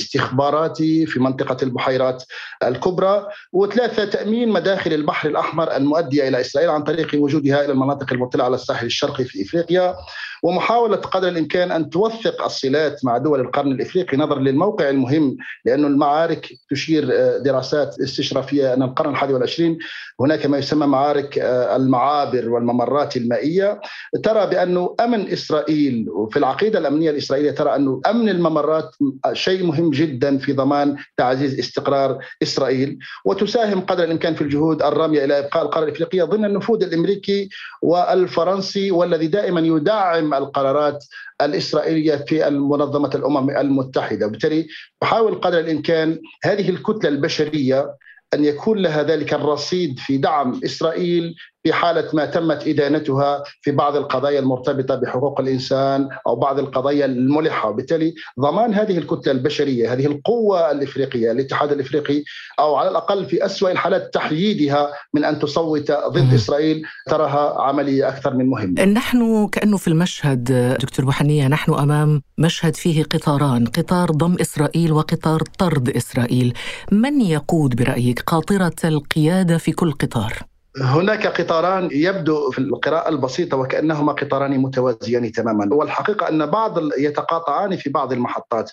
استخباراتي 0.68 1.06
في 1.06 1.20
منطقة 1.20 1.58
البحيرات 1.64 2.24
الكبرى 2.64 3.28
وثلاثة 3.54 4.06
تأمين 4.06 4.50
مداخل 4.50 4.94
البحر 4.94 5.30
الأحمر 5.30 5.76
المؤدية 5.76 6.28
إلى 6.28 6.42
إسرائيل 6.42 6.70
عن 6.70 6.84
طريق 6.84 7.08
وجودها 7.16 7.66
إلى 7.66 7.72
المناطق 7.74 8.14
المطلة 8.14 8.44
على 8.44 8.56
الساحل 8.56 8.86
الشرقي 8.86 9.24
في 9.24 9.42
إفريقيا 9.42 9.96
ومحاولة 10.44 10.96
قدر 10.96 11.28
الإمكان 11.28 11.72
أن 11.72 11.90
توثق 11.90 12.44
الصلات 12.44 13.06
مع 13.06 13.18
دول 13.18 13.40
القرن 13.40 13.72
الإفريقي 13.72 14.18
نظرا 14.18 14.40
للموقع 14.40 14.90
المهم 14.90 15.38
لأن 15.66 15.86
المعارك 15.86 16.50
تشير 16.70 17.10
آه، 17.14 17.38
دراسات 17.38 18.00
استشرافية 18.00 18.74
أن 18.74 18.84
القرن 18.84 19.10
الحادي 19.10 19.34
والعشرين 19.34 19.78
هناك 20.20 20.46
ما 20.46 20.58
يسمى 20.58 20.88
معارك 20.88 21.40
آه، 21.40 21.76
المعابر 21.76 22.50
والممرات 22.50 23.18
المائية. 23.18 23.82
ترى 24.24 24.48
بأنه 24.48 24.96
أمن 25.00 25.32
إسرائيل 25.32 26.10
وفي 26.10 26.38
العقيدة 26.40 26.80
الأمنية 26.80 27.10
الإسرائيلية 27.10 27.52
ترى 27.52 27.76
أنه 27.76 28.02
أمن 28.10 28.30
الممرات 28.30 28.96
شيء 29.34 29.64
مهم 29.64 29.90
جدا 29.92 30.38
في 30.38 30.47
ضمان 30.54 30.96
تعزيز 31.18 31.60
استقرار 31.60 32.20
إسرائيل 32.44 33.00
وتساهم 33.26 33.82
قدر 33.82 34.04
الإمكان 34.04 34.36
في 34.36 34.42
الجهود 34.42 34.82
الرامية 34.82 35.26
إلى 35.26 35.40
إبقاء 35.40 35.64
القارة 35.64 35.84
الإفريقية 35.84 36.24
ضمن 36.24 36.46
النفوذ 36.46 36.84
الأمريكي 36.84 37.50
والفرنسي 37.82 38.92
والذي 38.92 39.28
دائما 39.28 39.60
يدعم 39.62 40.34
القرارات 40.34 41.06
الإسرائيلية 41.42 42.16
في 42.16 42.50
منظمة 42.50 43.12
الأمم 43.16 43.50
المتحدة. 43.50 44.26
وبالتالي 44.26 44.68
تحاول 45.02 45.36
قدر 45.42 45.60
الإمكان 45.60 46.20
هذه 46.44 46.70
الكتلة 46.70 47.10
البشرية 47.10 47.96
أن 48.34 48.46
يكون 48.46 48.78
لها 48.78 49.04
ذلك 49.04 49.34
الرصيد 49.34 50.00
في 50.00 50.18
دعم 50.18 50.60
إسرائيل 50.66 51.36
في 51.68 51.74
حالة 51.74 52.10
ما 52.14 52.26
تمت 52.26 52.68
إدانتها 52.68 53.44
في 53.62 53.72
بعض 53.72 53.96
القضايا 53.96 54.40
المرتبطة 54.40 54.96
بحقوق 54.96 55.40
الإنسان 55.40 56.10
أو 56.28 56.36
بعض 56.36 56.60
القضايا 56.60 57.06
الملحة، 57.06 57.70
وبالتالي 57.70 58.14
ضمان 58.40 58.74
هذه 58.74 58.98
الكتلة 58.98 59.34
البشرية، 59.34 59.94
هذه 59.94 60.06
القوة 60.06 60.72
الإفريقية، 60.72 61.32
الاتحاد 61.32 61.72
الإفريقي 61.72 62.24
أو 62.60 62.76
على 62.76 62.90
الأقل 62.90 63.26
في 63.26 63.46
اسوء 63.46 63.72
الحالات 63.72 64.14
تحييدها 64.14 64.90
من 65.14 65.26
أن 65.26 65.40
تصوت 65.40 65.92
ضد 65.92 66.34
إسرائيل 66.34 66.84
تراها 67.08 67.62
عملية 67.62 68.08
أكثر 68.08 68.34
من 68.34 68.46
مهمه. 68.46 68.86
نحن 68.86 69.48
كأنه 69.48 69.78
في 69.78 69.88
المشهد 69.88 70.44
دكتور 70.82 71.06
بوحنيه 71.06 71.48
نحن 71.48 71.74
أمام 71.74 72.22
مشهد 72.38 72.76
فيه 72.76 73.04
قطاران، 73.04 73.66
قطار 73.66 74.12
ضم 74.12 74.36
إسرائيل 74.42 74.92
وقطار 74.92 75.42
طرد 75.60 75.90
إسرائيل، 75.90 76.54
من 76.92 77.22
يقود 77.22 77.76
برأيك 77.76 78.20
قاطرة 78.20 78.76
القيادة 78.84 79.58
في 79.58 79.72
كل 79.72 79.92
قطار؟ 79.92 80.34
هناك 80.82 81.28
قطاران 81.28 81.90
يبدو 81.92 82.52
في 82.52 82.60
القراءة 82.60 83.10
البسيطة 83.10 83.58
وكأنهما 83.58 84.14
قطاران 84.14 84.58
متوازيان 84.60 85.32
تماما. 85.32 85.76
والحقيقة 85.76 86.30
أن 86.30 86.46
بعض 86.46 86.78
يتقاطعان 86.98 87.76
في 87.76 87.90
بعض 87.90 88.14
المحطات. 88.14 88.72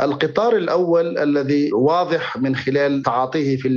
القطار 0.00 0.56
الأول 0.56 1.18
الذي 1.18 1.72
واضح 1.72 2.36
من 2.36 2.56
خلال 2.56 3.02
تعاطيه 3.02 3.56
في 3.56 3.68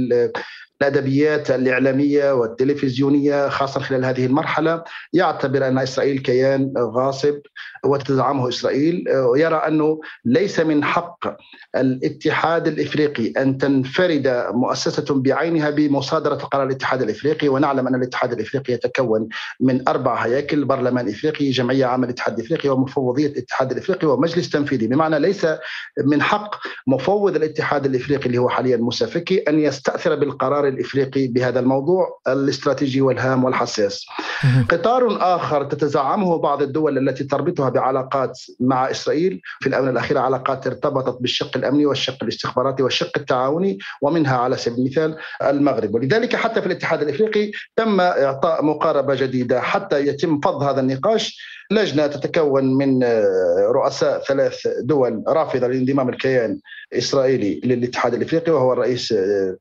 الأدبيات 0.82 1.52
الإعلامية 1.52 2.32
والتلفزيونية 2.32 3.50
خاصة 3.50 3.80
خلال 3.80 4.06
هذه 4.06 4.26
المرحلة 4.26 4.84
يعتبر 5.14 5.68
أن 5.68 5.78
إسرائيل 5.78 6.20
كيان 6.20 6.74
غاصب 6.78 7.36
وتدعمه 7.86 8.50
إسرائيل. 8.50 9.06
ويرى 9.10 9.56
أنه 9.56 10.00
ليس 10.26 10.60
من 10.60 10.84
حق 10.84 11.20
الاتحاد 11.76 12.68
الإفريقي 12.68 13.28
أن 13.28 13.58
تنفرد 13.58 14.46
مؤسسة 14.54 15.06
بعينها 15.10 15.70
بمصادرة 15.70 16.36
قرار 16.36 16.68
الاتحاد 16.68 17.02
الإفريقي. 17.02 17.48
ونعلم 17.48 17.88
أن 17.88 17.96
الاتحاد 17.96 18.34
الإفريقي 18.34 18.74
يتكون 18.74 19.28
من 19.60 19.90
أربع 19.90 20.16
هياكل 20.16 20.66
برلمان 20.66 21.10
إفريقي 21.10 21.50
جمعية 21.50 21.86
عامه 21.86 22.06
الاتحاد 22.06 22.40
الإفريقي 22.40 22.70
ومفوضية 22.70 23.28
الاتحاد 23.28 23.72
الإفريقي 23.72 24.08
ومجلس 24.08 24.50
تنفيذي. 24.50 24.88
بمعنى 24.88 25.20
ليس 25.20 25.48
من 26.08 26.22
حق 26.22 26.56
مفوض 26.88 27.36
الاتحاد 27.36 27.86
الإفريقي 27.86 28.26
اللي 28.26 28.38
هو 28.38 28.50
حاليا 28.50 28.78
موسى 28.78 29.08
أن 29.48 29.60
يستأثر 29.60 30.16
بالقرار 30.16 30.68
الإفريقي 30.68 31.28
بهذا 31.28 31.60
الموضوع 31.60 32.20
الاستراتيجي 32.28 33.02
والهام 33.02 33.44
والحساس. 33.44 34.06
قطار 34.70 35.18
آخر 35.36 35.64
تتزعمه 35.64 36.38
بعض 36.38 36.62
الدول 36.62 37.10
التي 37.10 37.24
تربطها 37.24 37.70
بعلاقات 37.70 38.40
مع 38.60 38.92
إسرائيل. 38.92 39.42
في 39.60 39.70
الآونة 39.70 39.90
الأخيرة 39.90 40.20
علاقات 40.20 40.68
ارتبطت 40.68 41.22
بالشق 41.22 41.58
الأمني 41.58 41.86
والشق 41.86 42.24
الاستخباراتي 42.24 42.84
والشق 42.84 43.12
التعاوني 43.18 43.78
ومنها 44.02 44.38
على 44.38 44.58
سبيل 44.58 44.80
المثال 44.80 45.18
المغرب. 45.42 45.96
ولذلك 45.96 46.36
حتى 46.36 46.62
في 46.62 46.68
الاتحاد 46.68 47.02
الإفريقي 47.02 47.52
تم 47.76 48.02
إعطاء 48.02 48.66
مقاربة 48.66 49.16
جديدة 49.16 49.62
حتى 49.62 50.08
يتم 50.08 50.40
فض 50.40 50.64
هذا 50.64 50.80
النقاش. 50.82 51.57
لجنة 51.72 52.08
تتكون 52.08 52.78
من 52.78 53.04
رؤساء 53.70 54.24
ثلاث 54.28 54.68
دول 54.82 55.24
رافضة 55.28 55.68
لانضمام 55.68 56.10
الكيان 56.10 56.60
الإسرائيلي 56.94 57.62
للاتحاد 57.64 58.14
الإفريقي 58.14 58.52
وهو 58.52 58.74
الرئيس 58.74 59.14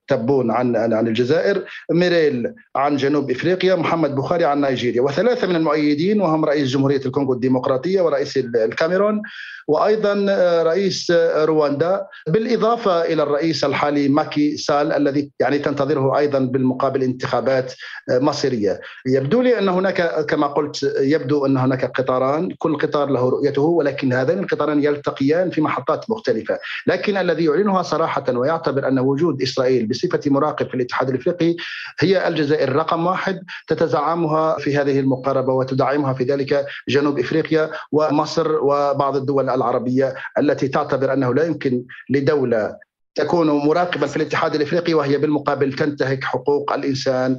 تبون 0.08 0.50
عن 0.50 0.76
عن 0.76 1.08
الجزائر 1.08 1.64
ميريل 1.90 2.54
عن 2.76 2.96
جنوب 2.96 3.30
إفريقيا 3.30 3.74
محمد 3.74 4.14
بخاري 4.14 4.44
عن 4.44 4.60
نيجيريا. 4.60 5.02
وثلاثة 5.02 5.46
من 5.46 5.56
المؤيدين 5.56 6.20
وهم 6.20 6.44
رئيس 6.44 6.68
جمهورية 6.68 7.00
الكونغو 7.06 7.32
الديمقراطية 7.32 8.00
ورئيس 8.00 8.36
الكاميرون 8.36 9.22
وأيضا 9.68 10.14
رئيس 10.62 11.12
رواندا. 11.36 12.06
بالإضافة 12.28 13.04
إلى 13.04 13.22
الرئيس 13.22 13.64
الحالي 13.64 14.08
ماكي 14.08 14.56
سال 14.56 14.92
الذي 14.92 15.30
يعني 15.40 15.58
تنتظره 15.58 16.18
أيضا 16.18 16.38
بالمقابل 16.38 17.02
انتخابات 17.02 17.72
مصيرية. 18.10 18.80
يبدو 19.06 19.42
لي 19.42 19.58
أن 19.58 19.68
هناك 19.68 20.26
كما 20.26 20.46
قلت 20.46 20.94
يبدو 21.00 21.46
أن 21.46 21.56
هناك 21.56 21.95
قطاران 21.98 22.50
كل 22.58 22.78
قطار 22.78 23.10
له 23.10 23.28
رؤيته 23.28 23.62
ولكن 23.62 24.12
هذين 24.12 24.38
القطاران 24.38 24.84
يلتقيان 24.84 25.50
في 25.50 25.60
محطات 25.60 26.10
مختلفة. 26.10 26.58
لكن 26.86 27.16
الذي 27.16 27.44
يعلنها 27.44 27.82
صراحة 27.82 28.24
ويعتبر 28.28 28.88
أن 28.88 28.98
وجود 28.98 29.42
إسرائيل 29.42 29.86
بصفة 29.86 30.20
مراقب 30.26 30.68
في 30.68 30.74
الاتحاد 30.74 31.08
الإفريقي 31.08 31.56
هي 32.00 32.28
الجزائر 32.28 32.76
رقم 32.76 33.06
واحد 33.06 33.40
تتزعمها 33.66 34.58
في 34.58 34.76
هذه 34.76 35.00
المقاربة 35.00 35.52
وتدعمها 35.52 36.12
في 36.12 36.24
ذلك 36.24 36.66
جنوب 36.88 37.18
إفريقيا 37.18 37.70
ومصر 37.92 38.52
وبعض 38.62 39.16
الدول 39.16 39.50
العربية 39.50 40.14
التي 40.38 40.68
تعتبر 40.68 41.12
أنه 41.12 41.34
لا 41.34 41.44
يمكن 41.44 41.84
لدولة 42.10 42.76
تكون 43.16 43.50
مراقبا 43.50 44.06
في 44.06 44.16
الاتحاد 44.16 44.54
الإفريقي 44.54 44.94
وهي 44.94 45.18
بالمقابل 45.18 45.72
تنتهك 45.72 46.24
حقوق 46.24 46.72
الإنسان 46.72 47.38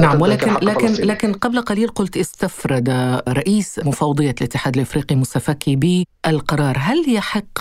نعم 0.00 0.20
ولكن 0.20 0.52
لكن 0.62 0.92
لكن 0.92 1.32
قبل 1.32 1.60
قليل 1.60 1.88
قلت 1.88 2.16
استفرد 2.16 2.90
رئيس 3.28 3.80
مفوضية 3.84 4.34
الاتحاد 4.40 4.74
الإفريقي 4.74 5.16
مستفكي 5.16 5.76
بالقرار، 5.76 6.76
هل 6.78 7.04
يحق 7.08 7.58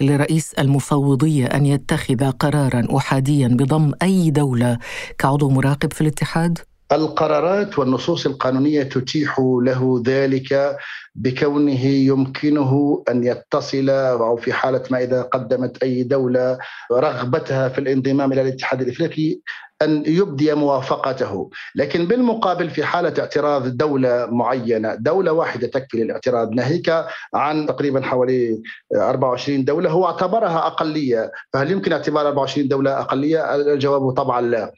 لرئيس 0.00 0.54
المفوضية 0.54 1.46
أن 1.46 1.66
يتخذ 1.66 2.30
قرارا 2.30 2.96
أحاديا 2.96 3.48
بضم 3.48 3.92
أي 4.02 4.30
دولة 4.30 4.78
كعضو 5.18 5.50
مراقب 5.50 5.92
في 5.92 6.00
الاتحاد؟ 6.00 6.58
القرارات 6.94 7.78
والنصوص 7.78 8.26
القانونية 8.26 8.82
تتيح 8.82 9.40
له 9.40 10.02
ذلك 10.06 10.76
بكونه 11.14 11.84
يمكنه 11.84 13.02
أن 13.08 13.24
يتصل 13.24 13.90
أو 13.90 14.36
في 14.36 14.52
حالة 14.52 14.82
ما 14.90 14.98
إذا 15.02 15.22
قدمت 15.22 15.82
أي 15.82 16.02
دولة 16.02 16.58
رغبتها 16.92 17.68
في 17.68 17.78
الانضمام 17.78 18.32
إلى 18.32 18.42
الاتحاد 18.42 18.80
الإفريقي 18.80 19.38
أن 19.82 20.02
يبدي 20.06 20.54
موافقته، 20.54 21.50
لكن 21.74 22.06
بالمقابل 22.06 22.70
في 22.70 22.84
حالة 22.84 23.14
اعتراض 23.18 23.68
دولة 23.68 24.26
معينة، 24.30 24.94
دولة 24.94 25.32
واحدة 25.32 25.66
تكفي 25.66 25.96
للاعتراض، 26.04 26.50
ناهيك 26.52 27.04
عن 27.34 27.66
تقريبا 27.66 28.02
حوالي 28.02 28.62
24 28.96 29.64
دولة 29.64 29.90
هو 29.90 30.06
اعتبرها 30.06 30.66
أقلية، 30.66 31.32
فهل 31.52 31.70
يمكن 31.70 31.92
اعتبار 31.92 32.26
24 32.26 32.68
دولة 32.68 33.00
أقلية؟ 33.00 33.54
الجواب 33.54 34.10
طبعا 34.10 34.40
لا. 34.40 34.72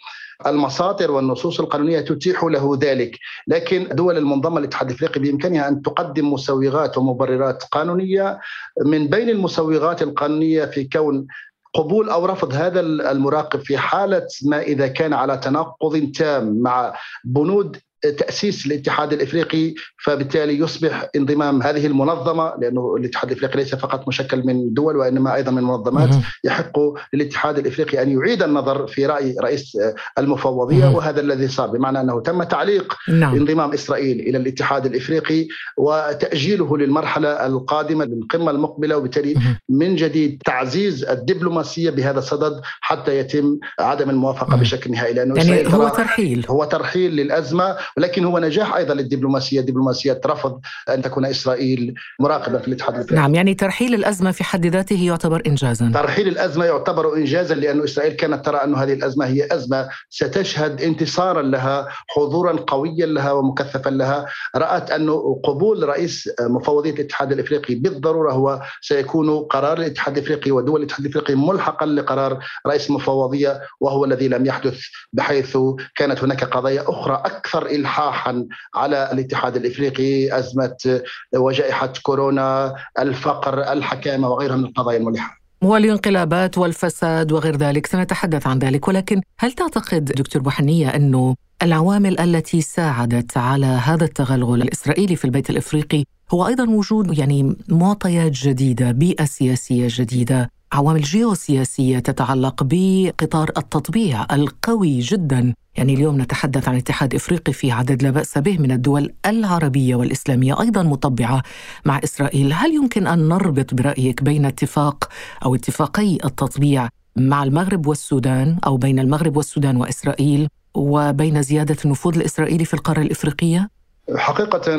المصادر 0.47 1.11
والنصوص 1.11 1.61
القانونية 1.61 2.01
تتيح 2.01 2.45
له 2.45 2.79
ذلك، 2.81 3.19
لكن 3.47 3.89
دول 3.93 4.19
المنظمة 4.19 4.59
الاتحاد 4.59 4.89
الافريقي 4.89 5.21
بإمكانها 5.21 5.69
أن 5.69 5.83
تقدم 5.83 6.33
مسوغات 6.33 6.99
ومبررات 6.99 7.63
قانونية 7.63 8.41
من 8.87 9.07
بين 9.09 9.29
المسوغات 9.29 10.03
القانونية 10.03 10.65
في 10.65 10.85
كون 10.85 11.27
قبول 11.75 12.11
أو 12.11 12.27
رفض 12.27 12.53
هذا 12.55 12.81
المراقب 12.81 13.61
في 13.61 13.79
حالة 13.79 14.27
ما 14.45 14.61
إذا 14.61 14.87
كان 14.87 15.13
على 15.13 15.37
تناقض 15.37 16.11
تام 16.15 16.59
مع 16.63 16.95
بنود 17.25 17.77
تأسيس 18.03 18.67
الاتحاد 18.67 19.13
الإفريقي 19.13 19.75
فبالتالي 20.05 20.59
يصبح 20.59 21.09
انضمام 21.17 21.63
هذه 21.63 21.87
المنظمة 21.87 22.55
لأنه 22.61 22.97
الاتحاد 22.97 23.31
الإفريقي 23.31 23.59
ليس 23.59 23.75
فقط 23.75 24.09
مشكل 24.09 24.47
من 24.47 24.75
دول 24.75 24.97
وإنما 24.97 25.35
أيضا 25.35 25.51
من 25.51 25.63
منظمات 25.63 26.11
يحق 26.45 26.79
للاتحاد 27.13 27.59
الإفريقي 27.59 28.03
أن 28.03 28.11
يعيد 28.19 28.43
النظر 28.43 28.87
في 28.87 29.07
رأي 29.07 29.37
رئيس 29.43 29.79
المفوضية 30.19 30.89
وهذا 30.89 31.21
الذي 31.21 31.49
صار 31.49 31.69
بمعنى 31.69 32.01
أنه 32.01 32.21
تم 32.21 32.43
تعليق 32.43 32.95
نعم. 33.09 33.35
انضمام 33.35 33.73
إسرائيل 33.73 34.21
إلى 34.21 34.39
الاتحاد 34.39 34.87
الإفريقي 34.87 35.49
وتأجيله 35.77 36.79
للمرحلة 36.79 37.47
القادمة 37.47 38.05
للقمه 38.05 38.51
المقبلة 38.51 38.97
وبالتالي 38.97 39.35
من 39.69 39.97
جديد 39.97 40.43
تعزيز 40.45 41.05
الدبلوماسية 41.05 41.91
بهذا 41.91 42.19
الصدد 42.19 42.61
حتى 42.81 43.19
يتم 43.19 43.59
عدم 43.81 44.11
الموافقة 44.11 44.57
بشكل 44.57 44.91
نهائي 44.91 45.15
لأنه 45.15 45.37
يعني 45.37 45.75
هو 45.75 45.89
ترحيل. 45.89 46.47
هو 46.49 46.65
ترحيل 46.65 47.17
للأزمة 47.17 47.77
ولكن 47.97 48.25
هو 48.25 48.39
نجاح 48.39 48.77
أيضا 48.77 48.95
للدبلوماسية، 48.95 49.61
الدبلوماسية 49.61 50.21
رفض 50.27 50.61
أن 50.89 51.03
تكون 51.03 51.25
إسرائيل 51.25 51.95
مراقبة 52.21 52.59
في 52.59 52.69
الاتحاد 52.69 52.95
الافريقي. 52.95 53.23
نعم 53.23 53.35
يعني 53.35 53.55
ترحيل 53.55 53.95
الأزمة 53.95 54.31
في 54.31 54.45
حد 54.45 54.67
ذاته 54.67 55.03
يعتبر 55.03 55.43
انجازا. 55.47 55.91
ترحيل 55.95 56.29
الأزمة 56.29 56.65
يعتبر 56.65 57.17
انجازا 57.17 57.55
لأنه 57.55 57.85
إسرائيل 57.85 58.13
كانت 58.13 58.47
ترى 58.47 58.57
انه 58.57 58.79
هذه 58.79 58.93
الأزمة 58.93 59.27
هي 59.27 59.49
أزمة 59.53 59.89
ستشهد 60.11 60.83
انتصارا 60.83 61.43
لها، 61.43 61.89
حضورا 62.09 62.57
قويا 62.67 63.07
لها 63.07 63.33
ومكثفا 63.33 63.91
لها، 63.91 64.27
رأت 64.57 64.91
انه 64.91 65.41
قبول 65.45 65.89
رئيس 65.89 66.31
مفوضية 66.41 66.91
الاتحاد 66.91 67.33
الإفريقي 67.33 67.75
بالضرورة 67.75 68.33
هو 68.33 68.63
سيكون 68.81 69.39
قرار 69.39 69.79
الاتحاد 69.79 70.19
الإفريقي 70.19 70.51
ودول 70.51 70.81
الاتحاد 70.81 71.05
الإفريقي 71.05 71.35
ملحقا 71.35 71.87
لقرار 71.87 72.39
رئيس 72.67 72.91
المفوضيه 72.91 73.61
وهو 73.81 74.05
الذي 74.05 74.29
لم 74.29 74.47
يحدث 74.47 74.81
بحيث 75.13 75.59
كانت 75.97 76.25
هناك 76.25 76.45
قضايا 76.45 76.85
أخرى 76.87 77.15
أكثر 77.15 77.67
الحاحا 77.77 78.47
على 78.75 79.09
الاتحاد 79.13 79.57
الإفريقي 79.57 80.39
أزمة 80.39 81.01
وجائحة 81.37 81.93
كورونا، 82.03 82.75
الفقر، 82.99 83.73
الحكامة 83.73 84.29
وغيرها 84.29 84.57
من 84.57 84.65
القضايا 84.65 84.99
الملحة. 84.99 85.37
والانقلابات 85.63 86.59
والفساد 86.59 87.33
وغير 87.33 87.57
ذلك 87.57 87.87
سنتحدث 87.87 88.47
عن 88.47 88.59
ذلك 88.59 88.89
ولكن 88.89 89.23
هل 89.39 89.53
تعتقد 89.53 90.05
دكتور 90.05 90.43
بوحنية 90.43 90.89
أنه 90.89 91.35
العوامل 91.63 92.21
التي 92.21 92.61
ساعدت 92.61 93.37
على 93.37 93.67
هذا 93.67 94.05
التغلغل 94.05 94.63
الإسرائيلي 94.63 95.17
في 95.17 95.25
البيت 95.25 95.51
الإفريقي 95.51 96.05
هو 96.31 96.47
أيضا 96.47 96.71
وجود 96.71 97.19
يعني 97.19 97.57
معطيات 97.69 98.33
جديدة 98.33 98.91
بيئة 98.91 99.25
سياسية 99.25 99.87
جديدة 99.91 100.51
عوامل 100.73 101.03
جيوسياسية 101.03 101.99
تتعلق 101.99 102.63
بقطار 102.63 103.51
التطبيع 103.57 104.27
القوي 104.33 105.01
جدا 105.01 105.55
يعني 105.79 105.95
اليوم 105.95 106.21
نتحدث 106.21 106.69
عن 106.69 106.77
اتحاد 106.77 107.15
إفريقي 107.15 107.53
في 107.53 107.73
عدد 107.73 108.03
لا 108.03 108.11
بأس 108.11 108.39
به 108.39 108.59
من 108.59 108.73
الدول 108.73 109.13
العربية 109.27 109.95
والإسلامية 109.95 110.61
أيضا 110.61 110.83
مطبعة 110.83 111.43
مع 111.85 112.01
إسرائيل، 112.05 112.53
هل 112.53 112.75
يمكن 112.75 113.07
أن 113.07 113.29
نربط 113.29 113.75
برأيك 113.75 114.23
بين 114.23 114.45
اتفاق 114.47 115.09
أو 115.45 115.55
اتفاقي 115.55 116.19
التطبيع 116.25 116.89
مع 117.17 117.43
المغرب 117.43 117.87
والسودان 117.87 118.57
أو 118.67 118.77
بين 118.77 118.99
المغرب 118.99 119.37
والسودان 119.37 119.77
وإسرائيل 119.77 120.49
وبين 120.75 121.43
زيادة 121.43 121.77
النفوذ 121.85 122.17
الإسرائيلي 122.17 122.65
في 122.65 122.75
القارة 122.75 123.01
الإفريقية؟ 123.01 123.71
حقيقة 124.17 124.73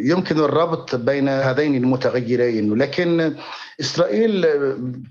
يمكن 0.00 0.38
الربط 0.38 0.94
بين 0.94 1.28
هذين 1.28 1.74
المتغيرين 1.74 2.74
لكن 2.74 3.34
إسرائيل 3.80 4.46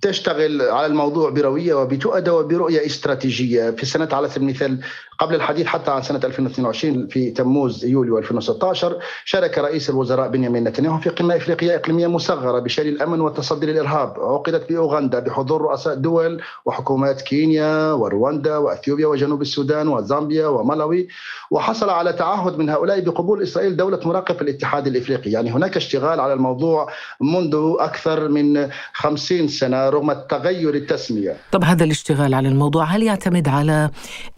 تشتغل 0.02 0.62
على 0.62 0.86
الموضوع 0.86 1.30
بروية 1.30 1.74
وبتؤدى 1.74 2.30
وبرؤية 2.30 2.86
استراتيجية. 2.86 3.72
في 3.72 3.84
السنة 3.84 4.10
على 4.12 4.30
سبيل 4.30 4.50
المثال 4.50 4.80
قبل 5.20 5.36
الحديث 5.36 5.68
حتى 5.68 5.92
عن 5.92 6.02
سنة 6.02 6.20
2022 6.24 7.08
في 7.08 7.32
تموز 7.32 7.86
يوليو 7.86 8.18
2016 8.18 9.00
شارك 9.26 9.58
رئيس 9.58 9.90
الوزراء 9.90 10.30
بنيامين 10.30 10.64
نتنياهو 10.64 10.98
في 10.98 11.10
قمة 11.10 11.36
إفريقية 11.36 11.76
إقليمية 11.76 12.08
مصغرة 12.08 12.60
بشأن 12.60 12.88
الأمن 12.88 13.22
والتصدي 13.22 13.66
للإرهاب. 13.66 14.20
عقدت 14.20 14.70
بأوغندا 14.70 15.20
بحضور 15.20 15.62
رؤساء 15.62 15.96
دول 15.96 16.42
وحكومات 16.66 17.22
كينيا 17.22 17.92
ورواندا 17.92 18.58
وأثيوبيا 18.58 19.08
وجنوب 19.08 19.42
السودان 19.42 19.88
وزامبيا 19.88 20.48
وملاوي 20.48 21.08
وحصل 21.52 21.90
على 21.90 22.14
تعهد 22.14 22.58
من 22.58 22.70
هؤلاء 22.70 23.00
بقبول 23.00 23.42
إسرائيل 23.42 23.78
دولة 23.78 24.00
مراقب 24.06 24.42
الاتحاد 24.42 24.88
الإفريقي. 24.88 25.32
يعني 25.32 25.52
هناك 25.52 25.78
اشتغال 25.78 26.20
على 26.20 26.34
الموضوع 26.34 26.90
منذ 27.22 27.76
أكثر 27.80 28.28
من 28.28 28.59
50 28.94 29.48
سنة 29.48 29.90
رغم 29.90 30.12
التغير 30.12 30.76
التسمية 30.76 31.36
طب 31.52 31.64
هذا 31.64 31.84
الاشتغال 31.84 32.34
على 32.34 32.50
الموضوع 32.50 32.84
هل 32.86 33.04
يعتمد 33.04 33.48
على 33.48 33.90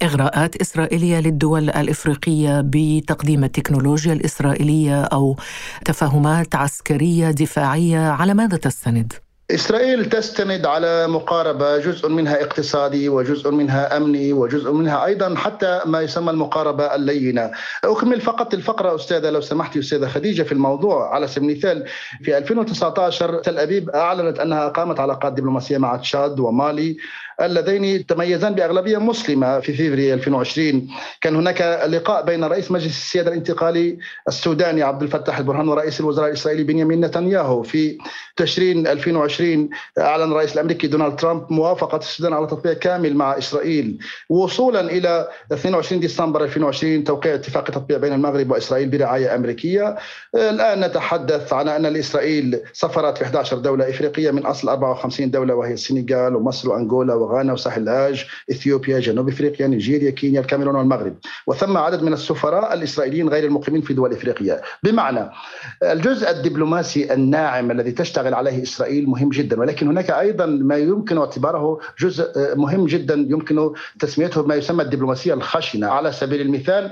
إغراءات 0.03 0.55
إسرائيلية 0.55 1.19
للدول 1.19 1.69
الإفريقية 1.69 2.61
بتقديم 2.65 3.43
التكنولوجيا 3.43 4.13
الإسرائيلية 4.13 5.03
أو 5.03 5.35
تفاهمات 5.85 6.55
عسكرية 6.55 7.31
دفاعية 7.31 7.99
على 7.99 8.33
ماذا 8.33 8.57
تستند؟ 8.57 9.13
إسرائيل 9.53 10.05
تستند 10.05 10.65
على 10.65 11.07
مقاربة 11.07 11.77
جزء 11.77 12.09
منها 12.09 12.41
اقتصادي 12.41 13.09
وجزء 13.09 13.51
منها 13.51 13.97
أمني 13.97 14.33
وجزء 14.33 14.71
منها 14.71 15.05
أيضا 15.05 15.35
حتى 15.35 15.81
ما 15.85 16.01
يسمى 16.01 16.31
المقاربة 16.31 16.95
اللينة. 16.95 17.51
أكمل 17.83 18.21
فقط 18.21 18.53
الفقرة 18.53 18.95
أستاذة 18.95 19.29
لو 19.29 19.41
سمحتي 19.41 19.79
أستاذة 19.79 20.07
خديجة 20.07 20.43
في 20.43 20.51
الموضوع 20.51 21.15
على 21.15 21.27
سبيل 21.27 21.49
المثال 21.49 21.85
في 22.23 22.37
2019 22.37 23.39
تل 23.39 23.57
أبيب 23.57 23.89
أعلنت 23.89 24.39
أنها 24.39 24.65
أقامت 24.67 24.99
علاقات 24.99 25.33
دبلوماسية 25.33 25.77
مع 25.77 25.95
تشاد 25.95 26.39
ومالي. 26.39 26.97
اللذين 27.41 28.05
تميزان 28.05 28.55
بأغلبية 28.55 28.97
مسلمة 28.97 29.59
في 29.59 29.73
فيفري 29.73 30.13
2020 30.13 30.87
كان 31.21 31.35
هناك 31.35 31.61
لقاء 31.89 32.25
بين 32.25 32.43
رئيس 32.43 32.71
مجلس 32.71 32.97
السيادة 32.97 33.31
الانتقالي 33.31 33.97
السوداني 34.27 34.83
عبد 34.83 35.03
الفتاح 35.03 35.37
البرهان 35.37 35.69
ورئيس 35.69 35.99
الوزراء 35.99 36.27
الإسرائيلي 36.27 36.63
بنيامين 36.63 37.05
نتنياهو 37.05 37.63
في 37.63 37.97
تشرين 38.35 38.87
2020 38.87 39.69
أعلن 39.99 40.31
الرئيس 40.31 40.53
الأمريكي 40.53 40.87
دونالد 40.87 41.15
ترامب 41.15 41.45
موافقة 41.49 41.97
السودان 41.97 42.33
على 42.33 42.47
تطبيع 42.47 42.73
كامل 42.73 43.15
مع 43.15 43.37
إسرائيل. 43.37 43.97
وصولا 44.29 44.79
إلى 44.79 45.27
22 45.51 46.01
ديسمبر 46.01 46.43
2020 46.43 47.03
توقيع 47.03 47.35
اتفاق 47.35 47.63
تطبيع 47.63 47.97
بين 47.97 48.13
المغرب 48.13 48.51
وإسرائيل 48.51 48.89
برعاية 48.89 49.35
أمريكية. 49.35 49.95
الآن 50.35 50.79
نتحدث 50.79 51.53
عن 51.53 51.67
أن 51.67 51.85
لاسرائيل 51.85 52.59
سفرات 52.73 53.17
في 53.17 53.23
11 53.23 53.57
دولة 53.57 53.89
إفريقية 53.89 54.31
من 54.31 54.45
أصل 54.45 54.69
54 54.69 55.31
دولة 55.31 55.55
وهي 55.55 55.73
السنغال 55.73 56.35
ومصر 56.35 56.69
وأنغولا 56.69 57.13
وغانا 57.31 57.53
وساحل 57.53 57.81
العاج 57.81 58.25
إثيوبيا 58.51 58.99
جنوب 58.99 59.29
إفريقيا 59.29 59.67
نيجيريا 59.67 60.11
كينيا 60.11 60.41
الكاميرون 60.41 60.75
والمغرب. 60.75 61.15
وثم 61.47 61.77
عدد 61.77 62.03
من 62.03 62.13
السفراء 62.13 62.73
الإسرائيليين 62.73 63.29
غير 63.29 63.43
المقيمين 63.43 63.81
في 63.81 63.93
دول 63.93 64.13
إفريقيا. 64.13 64.61
بمعنى 64.83 65.29
الجزء 65.83 66.29
الدبلوماسي 66.29 67.13
الناعم 67.13 67.71
الذي 67.71 67.91
تشتغل 67.91 68.33
عليه 68.33 68.63
إسرائيل 68.63 69.09
مهم 69.09 69.29
جدا 69.29 69.59
ولكن 69.59 69.87
هناك 69.87 70.11
أيضا 70.11 70.45
ما 70.45 70.77
يمكن 70.77 71.17
اعتباره 71.17 71.79
جزء 71.99 72.55
مهم 72.55 72.85
جدا 72.85 73.13
يمكن 73.29 73.73
تسميته 73.99 74.43
ما 74.43 74.55
يسمى 74.55 74.83
الدبلوماسية 74.83 75.33
الخشنة. 75.33 75.87
على 75.87 76.11
سبيل 76.11 76.41
المثال 76.41 76.91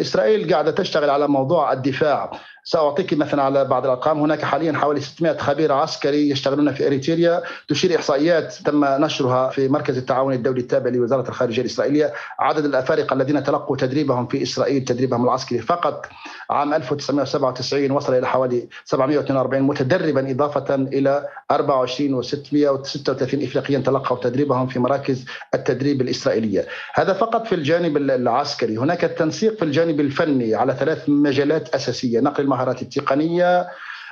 إسرائيل 0.00 0.52
قاعدة 0.52 0.70
تشتغل 0.70 1.10
على 1.10 1.28
موضوع 1.28 1.72
الدفاع. 1.72 2.30
سأعطيك 2.64 3.14
مثلا 3.14 3.42
على 3.42 3.64
بعض 3.64 3.84
الأرقام. 3.84 4.20
هناك 4.20 4.42
حاليا 4.42 4.72
حوالي 4.72 5.00
600 5.00 5.36
خبير 5.36 5.72
عسكري 5.72 6.30
يشتغلون 6.30 6.74
في 6.74 6.86
إريتريا. 6.86 7.42
تشير 7.68 7.96
إحصائيات 7.96 8.54
تم 8.54 8.84
نشرها 8.84 9.48
في 9.50 9.68
مركز 9.68 9.98
التعاون 9.98 10.32
الدولي 10.32 10.60
التابع 10.60 10.90
لوزارة 10.90 11.28
الخارجية 11.28 11.62
الإسرائيلية. 11.62 12.12
عدد 12.38 12.64
الأفارقة 12.64 13.14
الذين 13.14 13.44
تلقوا 13.44 13.76
تدريبهم 13.76 14.26
في 14.26 14.42
إسرائيل 14.42 14.84
تدريبهم 14.84 15.24
العسكري 15.24 15.58
فقط 15.58 16.06
عام 16.50 16.74
1997 16.74 17.90
وصل 17.90 18.14
إلى 18.14 18.26
حوالي 18.26 18.68
742 18.84 19.62
متدربا 19.62 20.30
إضافة 20.30 20.74
إلى 20.74 21.28
24 21.50 22.22
و636 22.22 23.10
افريقيا 23.10 23.78
تلقوا 23.78 24.18
تدريبهم 24.18 24.66
في 24.66 24.78
مراكز 24.78 25.24
التدريب 25.54 26.00
الإسرائيلية. 26.00 26.66
هذا 26.94 27.12
فقط 27.12 27.46
في 27.46 27.54
الجانب 27.54 27.96
العسكري. 27.96 28.76
هناك 28.76 29.04
التنسيق 29.04 29.56
في 29.56 29.64
الجانب 29.64 29.85
الفني 29.90 30.54
على 30.54 30.72
ثلاث 30.74 31.08
مجالات 31.08 31.74
أساسية 31.74 32.20
نقل 32.20 32.44
المهارات 32.44 32.82
التقنية 32.82 33.66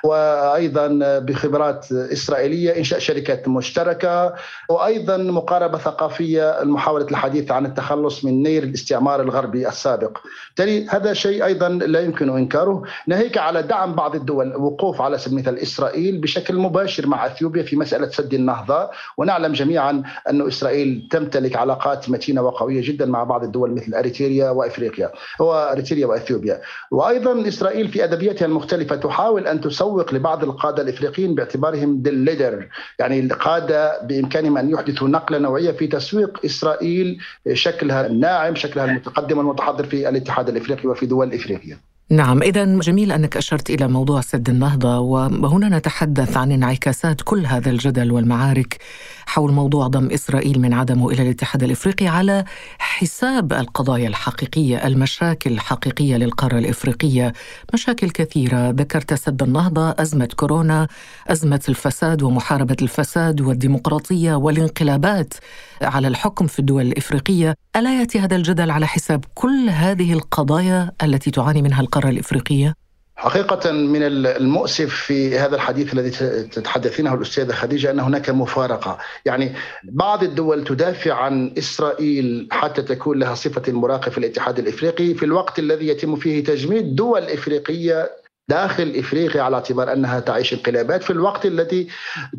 وأيضا 0.05 1.19
بخبرات 1.19 1.93
إسرائيلية 1.93 2.79
إنشاء 2.79 2.99
شركات 2.99 3.49
مشتركة 3.49 4.35
وأيضا 4.69 5.17
مقاربة 5.17 5.79
ثقافية 5.79 6.59
محاوله 6.63 7.07
الحديث 7.11 7.51
عن 7.51 7.67
التخلص 7.67 8.25
من 8.25 8.43
نير 8.43 8.63
الاستعمار 8.63 9.23
الغربي 9.23 9.69
السابق. 9.69 10.19
بالتالي 10.49 10.87
هذا 10.89 11.13
شيء 11.13 11.45
أيضا 11.45 11.69
لا 11.69 12.01
يمكن 12.01 12.37
إنكاره، 12.37 12.83
ناهيك 13.07 13.39
على 13.39 13.63
دعم 13.63 13.95
بعض 13.95 14.15
الدول 14.15 14.57
وقوف 14.57 15.01
على 15.01 15.19
سبيل 15.19 15.35
المثال 15.35 15.59
إسرائيل 15.59 16.19
بشكل 16.19 16.57
مباشر 16.57 17.07
مع 17.07 17.27
إثيوبيا 17.27 17.63
في 17.63 17.77
مسألة 17.77 18.09
سد 18.09 18.35
النهضة. 18.35 18.91
ونعلم 19.19 19.53
جميعا 19.53 20.03
أن 20.31 20.47
إسرائيل 20.47 21.09
تمتلك 21.11 21.57
علاقات 21.57 22.11
متينة 22.11 22.43
وقوية 22.43 22.83
جدا 22.85 23.07
مع 23.07 23.25
بعض 23.25 23.45
الدول 23.45 23.71
مثل 23.71 23.95
إريتريا 23.95 24.51
وإفريقيا 24.51 25.13
واريتريا 25.41 26.07
وإثيوبيا. 26.07 26.61
وأيضا 26.91 27.49
إسرائيل 27.49 27.89
في 27.89 28.05
أدبياتها 28.05 28.47
المختلفة 28.47 28.97
تحاول 28.97 29.47
أن 29.47 29.61
تسوق 29.61 29.94
يسوق 29.95 30.15
لبعض 30.15 30.45
القادة 30.45 30.83
الإفريقيين 30.83 31.35
باعتبارهم 31.35 32.03
leader. 32.07 32.69
يعني 32.99 33.21
القادة 33.21 34.03
بإمكانهم 34.03 34.59
أن 34.59 34.71
يحدثوا 34.71 35.09
نقلة 35.09 35.39
نوعية 35.39 35.71
في 35.71 35.87
تسويق 35.87 36.41
إسرائيل 36.45 37.19
شكلها 37.53 38.07
الناعم 38.07 38.55
شكلها 38.55 38.85
المتقدم 38.85 39.39
والمتحضر 39.39 39.85
في 39.85 40.09
الاتحاد 40.09 40.49
الإفريقي 40.49 40.89
وفي 40.89 41.07
دول 41.07 41.35
إفريقيا. 41.35 41.79
نعم 42.11 42.43
إذا 42.43 42.65
جميل 42.65 43.13
أنك 43.13 43.37
أشرت 43.37 43.71
إلى 43.71 43.89
موضوع 43.89 44.21
سد 44.21 44.49
النهضة 44.49 44.99
وهنا 44.99 45.79
نتحدث 45.79 46.37
عن 46.37 46.53
انعكاسات 46.53 47.21
كل 47.25 47.47
هذا 47.47 47.71
الجدل 47.71 48.13
والمعارك 48.13 48.79
حول 49.27 49.53
موضوع 49.53 49.87
ضم 49.87 50.11
إسرائيل 50.11 50.61
من 50.61 50.73
عدمه 50.73 51.11
إلى 51.11 51.23
الاتحاد 51.23 51.63
الإفريقي 51.63 52.07
على 52.07 52.45
حساب 52.79 53.53
القضايا 53.53 54.09
الحقيقية 54.09 54.87
المشاكل 54.87 55.53
الحقيقية 55.53 56.17
للقارة 56.17 56.59
الإفريقية. 56.59 57.33
مشاكل 57.75 58.11
كثيرة. 58.11 58.71
ذكرت 58.71 59.15
سد 59.15 59.43
النهضة 59.43 59.91
أزمة 59.99 60.29
كورونا 60.37 60.89
أزمة 61.29 61.61
الفساد 61.69 62.23
ومحاربة 62.23 62.77
الفساد 62.83 63.41
والديمقراطية 63.41 64.35
والانقلابات 64.35 65.35
على 65.83 66.09
الحكم 66.09 66.47
في 66.47 66.59
الدول 66.59 66.87
الإفريقية. 66.87 67.55
ألا 67.77 68.01
يأتي 68.01 68.21
هذا 68.21 68.37
الجدل 68.37 68.71
على 68.71 68.87
حساب 68.87 69.25
كل 69.35 69.69
هذه 69.71 70.13
القضايا 70.13 70.91
التي 71.03 71.31
تعاني 71.31 71.63
منها 71.63 71.81
القارة 71.81 72.09
الإفريقية؟ 72.09 72.84
حقيقة 73.17 73.73
من 73.73 74.03
المؤسف 74.03 74.95
في 74.95 75.39
هذا 75.39 75.57
الحديث 75.57 75.93
الذي 75.95 76.11
تتحدثينه 76.49 77.15
الأستاذة 77.15 77.53
خديجة 77.53 77.91
أن 77.91 78.01
هناك 78.01 78.31
مفارقة. 78.31 78.99
يعني 79.25 79.55
بعض 79.85 80.23
الدول 80.23 80.65
تدافع 80.65 81.15
عن 81.15 81.55
إسرائيل 81.59 82.49
حتى 82.53 82.83
تكون 82.83 83.19
لها 83.19 83.35
صفة 83.35 83.63
المراقب 83.69 84.13
في 84.13 84.19
الاتحاد 84.19 84.59
الإفريقي. 84.59 85.15
في 85.15 85.25
الوقت 85.25 85.59
الذي 85.59 85.89
يتم 85.89 86.17
فيه 86.17 86.45
تجميد 86.45 86.95
دول 86.95 87.23
إفريقية 87.23 88.11
داخل 88.49 88.95
إفريقيا 88.97 89.43
على 89.43 89.57
اعتبار 89.57 89.93
أنها 89.93 90.21
تعيش 90.21 90.53
انقلابات. 90.53 91.03
في 91.03 91.11
الوقت 91.11 91.47
الذي 91.47 91.89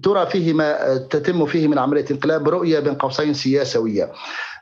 ترى 0.03 0.25
فيه 0.25 0.53
ما 0.53 0.97
تتم 0.97 1.45
فيه 1.45 1.67
من 1.67 1.79
عملية 1.79 2.05
انقلاب 2.11 2.49
رؤية 2.49 2.79
بين 2.79 2.95
قوسين 2.95 3.33
سياسوية. 3.33 4.11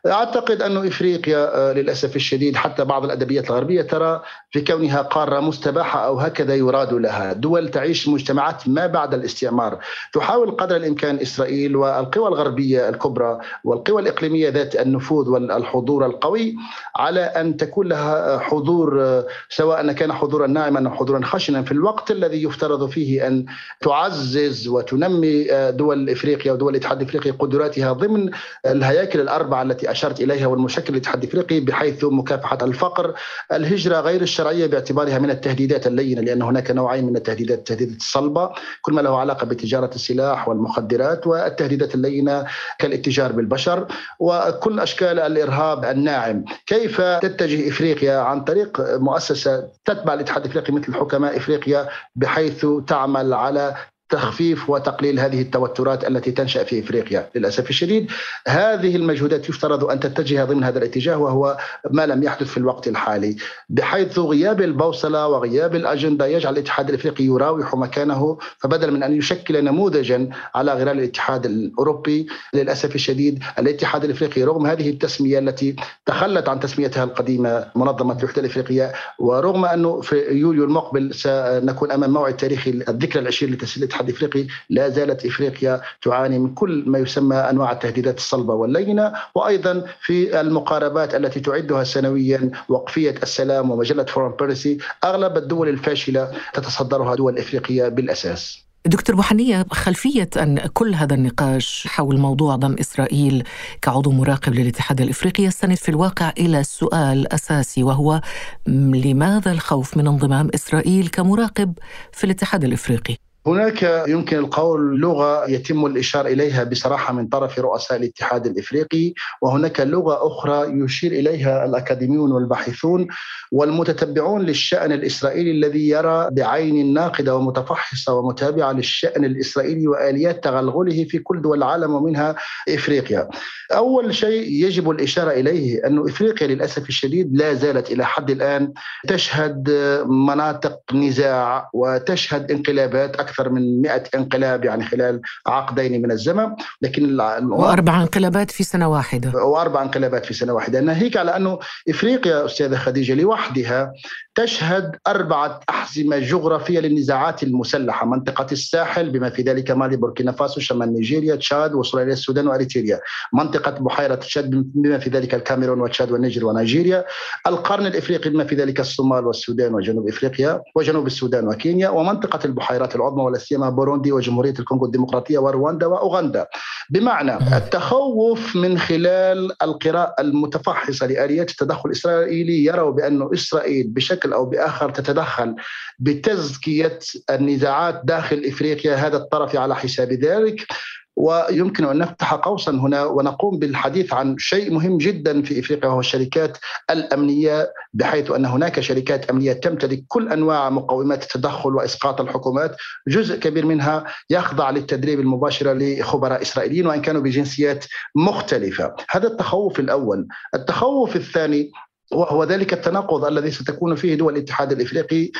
أعتقد 0.05 0.61
أن 0.61 0.87
إفريقيا 0.87 1.55
آه، 1.55 1.73
للأسف 1.73 2.15
الشديد 2.15 2.55
حتى 2.55 2.85
بعض 2.85 3.05
الأدبيات 3.05 3.49
الغربية 3.49 3.81
ترى 3.81 4.21
في 4.51 4.61
كونها 4.61 5.01
قارة 5.01 5.39
مستباحة 5.39 6.05
أو 6.05 6.19
هكذا 6.19 6.55
يراد 6.55 6.93
لها، 6.93 7.33
دول 7.33 7.69
تعيش 7.69 8.07
مجتمعات 8.07 8.67
ما 8.67 8.87
بعد 8.87 9.13
الاستعمار، 9.13 9.79
تحاول 10.13 10.51
قدر 10.51 10.75
الإمكان 10.75 11.19
إسرائيل 11.19 11.75
والقوى 11.75 12.27
الغربية 12.27 12.89
الكبرى 12.89 13.39
والقوى 13.63 14.01
الإقليمية 14.01 14.49
ذات 14.49 14.75
النفوذ 14.75 15.29
والحضور 15.29 16.05
القوي 16.05 16.55
على 16.95 17.21
أن 17.21 17.57
تكون 17.57 17.87
لها 17.87 18.39
حضور 18.39 19.01
آه، 19.03 19.25
سواء 19.49 19.91
كان 19.91 20.13
حضورا 20.13 20.47
ناعما 20.47 20.89
أو 20.89 20.95
حضورا 20.95 21.25
خشنا. 21.25 21.61
في 21.61 21.71
الوقت 21.71 22.11
الذي 22.11 22.43
يفترض 22.43 22.89
فيه 22.89 23.27
أن 23.27 23.45
تعزز 23.81 24.67
وتنمي 24.67 25.51
آه، 25.51 25.69
دول 25.69 26.09
إفريقيا 26.09 26.51
ودول 26.51 26.71
الاتحاد 26.75 27.01
الافريقي 27.01 27.31
قدراتها 27.31 27.93
ضمن 27.93 28.29
الهياكل 28.65 29.19
الأربعة 29.19 29.61
التي 29.61 29.92
أشرت 29.93 30.21
إليها 30.21 30.47
والمشكل 30.47 30.93
الاتحاد 30.93 31.23
الافريقي 31.23 31.59
بحيث 31.59 32.03
مكافحة 32.03 32.57
الفقر، 32.61 33.13
الهجرة 33.51 33.99
غير 33.99 34.21
الشرعية 34.21 34.65
باعتبارها 34.65 35.19
من 35.19 35.29
التهديدات 35.29 35.87
اللينة 35.87 36.21
لأن 36.21 36.41
هناك 36.41 36.71
نوعين 36.71 37.05
من 37.05 37.15
التهديدات، 37.15 37.57
التهديدات 37.59 37.97
الصلبة 37.97 38.49
كل 38.81 38.93
ما 38.93 39.01
له 39.01 39.19
علاقة 39.19 39.45
بتجارة 39.45 39.95
السلاح 39.95 40.47
والمخدرات 40.47 41.27
والتهديدات 41.27 41.95
اللينة 41.95 42.45
كالاتجار 42.79 43.31
بالبشر 43.31 43.87
وكل 44.19 44.79
أشكال 44.79 45.19
الإرهاب 45.19 45.85
الناعم، 45.85 46.45
كيف 46.65 47.01
تتجه 47.01 47.69
إفريقيا 47.69 48.17
عن 48.17 48.43
طريق 48.43 48.81
مؤسسة 48.99 49.67
تتبع 49.85 50.13
الاتحاد 50.13 50.45
الافريقي 50.45 50.73
مثل 50.73 50.93
حكماء 50.93 51.37
إفريقيا 51.37 51.89
بحيث 52.15 52.65
تعمل 52.87 53.33
على 53.33 53.75
تخفيف 54.09 54.69
وتقليل 54.69 55.19
هذه 55.19 55.41
التوترات 55.41 56.07
التي 56.07 56.31
تنشأ 56.31 56.63
في 56.63 56.79
إفريقيا 56.79 57.29
للأسف 57.35 57.69
الشديد. 57.69 58.11
هذه 58.47 58.95
المجهودات 58.95 59.49
يفترض 59.49 59.83
أن 59.85 59.99
تتجه 59.99 60.43
ضمن 60.43 60.63
هذا 60.63 60.77
الاتجاه 60.77 61.17
وهو 61.17 61.57
ما 61.91 62.05
لم 62.05 62.23
يحدث 62.23 62.47
في 62.47 62.57
الوقت 62.57 62.87
الحالي. 62.87 63.35
بحيث 63.69 64.19
غياب 64.19 64.61
البوصلة 64.61 65.27
وغياب 65.27 65.75
الأجندة 65.75 66.25
يجعل 66.25 66.53
الاتحاد 66.53 66.89
الإفريقي 66.89 67.23
يراوح 67.23 67.75
مكانه 67.75 68.37
فبدل 68.57 68.91
من 68.91 69.03
أن 69.03 69.17
يشكل 69.17 69.63
نموذجا 69.63 70.29
على 70.55 70.73
غرار 70.73 70.91
الاتحاد 70.91 71.45
الأوروبي. 71.45 72.27
للأسف 72.53 72.95
الشديد 72.95 73.43
الاتحاد 73.59 74.03
الإفريقي 74.03 74.43
رغم 74.43 74.67
هذه 74.67 74.89
التسمية 74.89 75.39
التي 75.39 75.75
تخلت 76.05 76.49
عن 76.49 76.59
تسميتها 76.59 77.03
القديمة 77.03 77.65
منظمة 77.75 78.17
الوحدة 78.19 78.41
الإفريقية 78.41 78.93
ورغم 79.19 79.65
أنه 79.65 80.01
في 80.01 80.15
يوليو 80.15 80.63
المقبل 80.63 81.13
سنكون 81.13 81.91
أمام 81.91 82.13
موعد 82.13 82.37
تاريخي 82.37 82.69
الذكرى 82.69 83.21
العشرين 83.21 83.53
الاتحاد 83.93 84.09
الافريقي 84.09 84.47
لا 84.69 84.89
زالت 84.89 85.25
إفريقيا 85.25 85.81
تعاني 86.01 86.39
من 86.39 86.53
كل 86.53 86.83
ما 86.87 86.99
يسمى 86.99 87.35
أنواع 87.35 87.71
التهديدات 87.71 88.17
الصلبة 88.17 88.53
واللينة 88.53 89.13
وأيضا 89.35 89.85
في 90.01 90.41
المقاربات 90.41 91.15
التي 91.15 91.39
تعدها 91.39 91.83
سنويا 91.83 92.51
وقفية 92.69 93.15
السلام 93.23 93.71
ومجلة 93.71 94.03
فورن 94.03 94.35
بيرسي 94.39 94.77
أغلب 95.03 95.37
الدول 95.37 95.69
الفاشلة 95.69 96.31
تتصدرها 96.53 97.15
دول 97.15 97.37
إفريقية 97.37 97.87
بالأساس. 97.87 98.63
دكتور 98.85 99.15
بوحنية 99.15 99.65
خلفية 99.71 100.29
أن 100.37 100.59
كل 100.73 100.95
هذا 100.95 101.15
النقاش 101.15 101.87
حول 101.87 102.17
موضوع 102.17 102.55
ضم 102.55 102.75
إسرائيل 102.79 103.43
كعضو 103.81 104.11
مراقب 104.11 104.53
للاتحاد 104.53 105.01
الإفريقي 105.01 105.43
يستند 105.43 105.77
في 105.77 105.89
الواقع 105.89 106.33
إلى 106.39 106.63
سؤال 106.63 107.33
أساسي 107.33 107.83
وهو 107.83 108.21
لماذا 108.67 109.51
الخوف 109.51 109.97
من 109.97 110.07
انضمام 110.07 110.49
إسرائيل 110.55 111.07
كمراقب 111.07 111.73
في 112.11 112.23
الاتحاد 112.23 112.63
الإفريقي؟ 112.63 113.15
هناك 113.47 114.03
يمكن 114.07 114.37
القول 114.37 114.99
لغة 114.99 115.49
يتم 115.49 115.85
الاشاره 115.85 116.27
إليها 116.27 116.63
بصراحة 116.63 117.13
من 117.13 117.27
طرف 117.27 117.59
رؤساء 117.59 117.97
الاتحاد 117.97 118.45
الإفريقي 118.45 119.13
وهناك 119.41 119.79
لغة 119.79 120.27
أخرى 120.27 120.79
يشير 120.83 121.11
إليها 121.11 121.65
الأكاديميون 121.65 122.31
والباحثون 122.31 123.07
والمتتبعون 123.51 124.41
للشأن 124.41 124.91
الإسرائيلي 124.91 125.51
الذي 125.51 125.89
يرى 125.89 126.29
بعين 126.31 126.93
ناقدة 126.93 127.35
ومتفحصة 127.35 128.13
ومتابعة 128.13 128.71
للشأن 128.71 129.25
الإسرائيلي 129.25 129.87
وآليات 129.87 130.43
تغلغله 130.43 131.03
في 131.03 131.19
كل 131.19 131.41
دول 131.41 131.57
العالم 131.57 131.93
ومنها 131.95 132.35
إفريقيا. 132.69 133.29
أول 133.71 134.15
شيء 134.15 134.65
يجب 134.65 134.89
الإشارة 134.91 135.31
إليه 135.31 135.87
انه 135.87 136.05
إفريقيا 136.05 136.47
للأسف 136.47 136.89
الشديد 136.89 137.35
لا 137.35 137.53
زالت 137.53 137.91
إلى 137.91 138.05
حد 138.05 138.31
الآن 138.31 138.73
تشهد 139.07 139.69
مناطق 140.07 140.79
نزاع 140.93 141.69
وتشهد 141.73 142.51
انقلابات 142.51 143.15
أكثر 143.15 143.32
أكثر 143.33 143.49
من 143.49 143.81
100 143.81 144.03
انقلاب 144.15 144.65
يعني 144.65 144.85
خلال 144.85 145.21
عقدين 145.47 146.01
من 146.01 146.11
الزمن 146.11 146.55
لكن 146.81 147.19
وأربع 147.49 148.01
انقلابات 148.01 148.51
في 148.51 148.63
سنة 148.63 148.87
واحدة. 148.89 149.45
وأربع 149.45 149.81
انقلابات 149.81 150.25
في 150.25 150.33
سنة 150.33 150.53
واحدة. 150.53 150.79
ناهيك 150.79 151.17
على 151.17 151.35
أنه 151.35 151.59
إفريقيا 151.89 152.45
أستاذة 152.45 152.75
خديجة 152.75 153.13
لوحدها 153.13 153.93
تشهد 154.35 154.95
أربعة 155.07 155.59
أحزمة 155.69 156.19
جغرافية 156.19 156.79
للنزاعات 156.79 157.43
المسلحة 157.43 158.05
منطقة 158.05 158.47
الساحل 158.51 159.09
بما 159.09 159.29
في 159.29 159.41
ذلك 159.41 159.71
مالي 159.71 159.97
بوركينا 159.97 160.31
فاسو 160.31 160.59
شمال 160.59 160.93
نيجيريا 160.93 161.35
تشاد 161.35 161.73
وصوماليا 161.73 162.13
السودان 162.13 162.47
وأريتريا. 162.47 162.99
منطقة 163.33 163.71
بحيرة 163.71 164.15
تشاد 164.15 164.49
بما 164.75 164.97
في 164.99 165.09
ذلك 165.09 165.35
الكاميرون 165.35 165.81
وتشاد 165.81 166.11
والنيجر 166.11 166.45
ونيجيريا. 166.45 167.05
القرن 167.47 167.85
الإفريقي 167.85 168.29
بما 168.29 168.43
في 168.43 168.55
ذلك 168.55 168.79
الصومال 168.79 169.25
والسودان 169.25 169.73
وجنوب 169.73 170.07
إفريقيا 170.07 170.61
وجنوب 170.75 171.07
السودان 171.07 171.47
وكينيا. 171.47 171.89
ومنطقة 171.89 172.39
البحيرات 172.45 172.95
العظمى 172.95 173.22
ولا 173.23 173.37
سيما 173.37 173.69
بوروندي 173.69 174.11
وجمهورية 174.11 174.53
الكونغو 174.59 174.85
الديمقراطية 174.85 175.37
ورواندا 175.37 175.85
وأوغندا. 175.85 176.47
بمعنى 176.89 177.57
التخوف 177.57 178.55
من 178.55 178.77
خلال 178.79 179.63
القراءة 179.63 180.21
المتفحصة 180.21 181.07
لآليات 181.07 181.51
التدخل 181.51 181.89
الإسرائيلي 181.89 182.65
يروا 182.65 182.91
بأن 182.91 183.29
إسرائيل 183.33 183.87
بشكل 183.87 184.13
بشكل 184.13 184.33
أو 184.33 184.45
بآخر 184.45 184.89
تتدخل 184.89 185.55
بتزكية 185.99 186.99
النزاعات 187.29 188.01
داخل 188.03 188.43
إفريقيا 188.45 188.95
هذا 188.95 189.17
الطرف 189.17 189.55
على 189.55 189.75
حساب 189.75 190.11
ذلك. 190.13 190.67
ويمكن 191.15 191.85
أن 191.85 191.97
نفتح 191.97 192.33
قوسا 192.33 192.71
هنا 192.71 193.05
ونقوم 193.05 193.59
بالحديث 193.59 194.13
عن 194.13 194.35
شيء 194.37 194.73
مهم 194.73 194.97
جدا 194.97 195.41
في 195.41 195.59
إفريقيا 195.59 195.89
وهو 195.89 195.99
الشركات 195.99 196.57
الأمنية 196.89 197.73
بحيث 197.93 198.31
أن 198.31 198.45
هناك 198.45 198.79
شركات 198.79 199.29
أمنية 199.29 199.53
تمتلك 199.53 200.03
كل 200.07 200.29
أنواع 200.29 200.69
مقومات 200.69 201.23
التدخل 201.23 201.75
وإسقاط 201.75 202.21
الحكومات، 202.21 202.75
جزء 203.07 203.39
كبير 203.39 203.65
منها 203.65 204.03
يخضع 204.29 204.69
للتدريب 204.69 205.19
المباشر 205.19 205.73
لخبراء 205.73 206.41
إسرائيليين 206.41 206.87
وإن 206.87 207.01
كانوا 207.01 207.21
بجنسيات 207.21 207.85
مختلفة، 208.15 208.95
هذا 209.09 209.27
التخوف 209.27 209.79
الأول، 209.79 210.27
التخوف 210.55 211.15
الثاني 211.15 211.71
وهو 212.13 212.43
ذلك 212.43 212.73
التناقض 212.73 213.25
الذي 213.25 213.51
ستكون 213.51 213.95
فيه 213.95 214.15
دول 214.15 214.33
الاتحاد 214.33 214.71
الإفريقي 214.71 215.31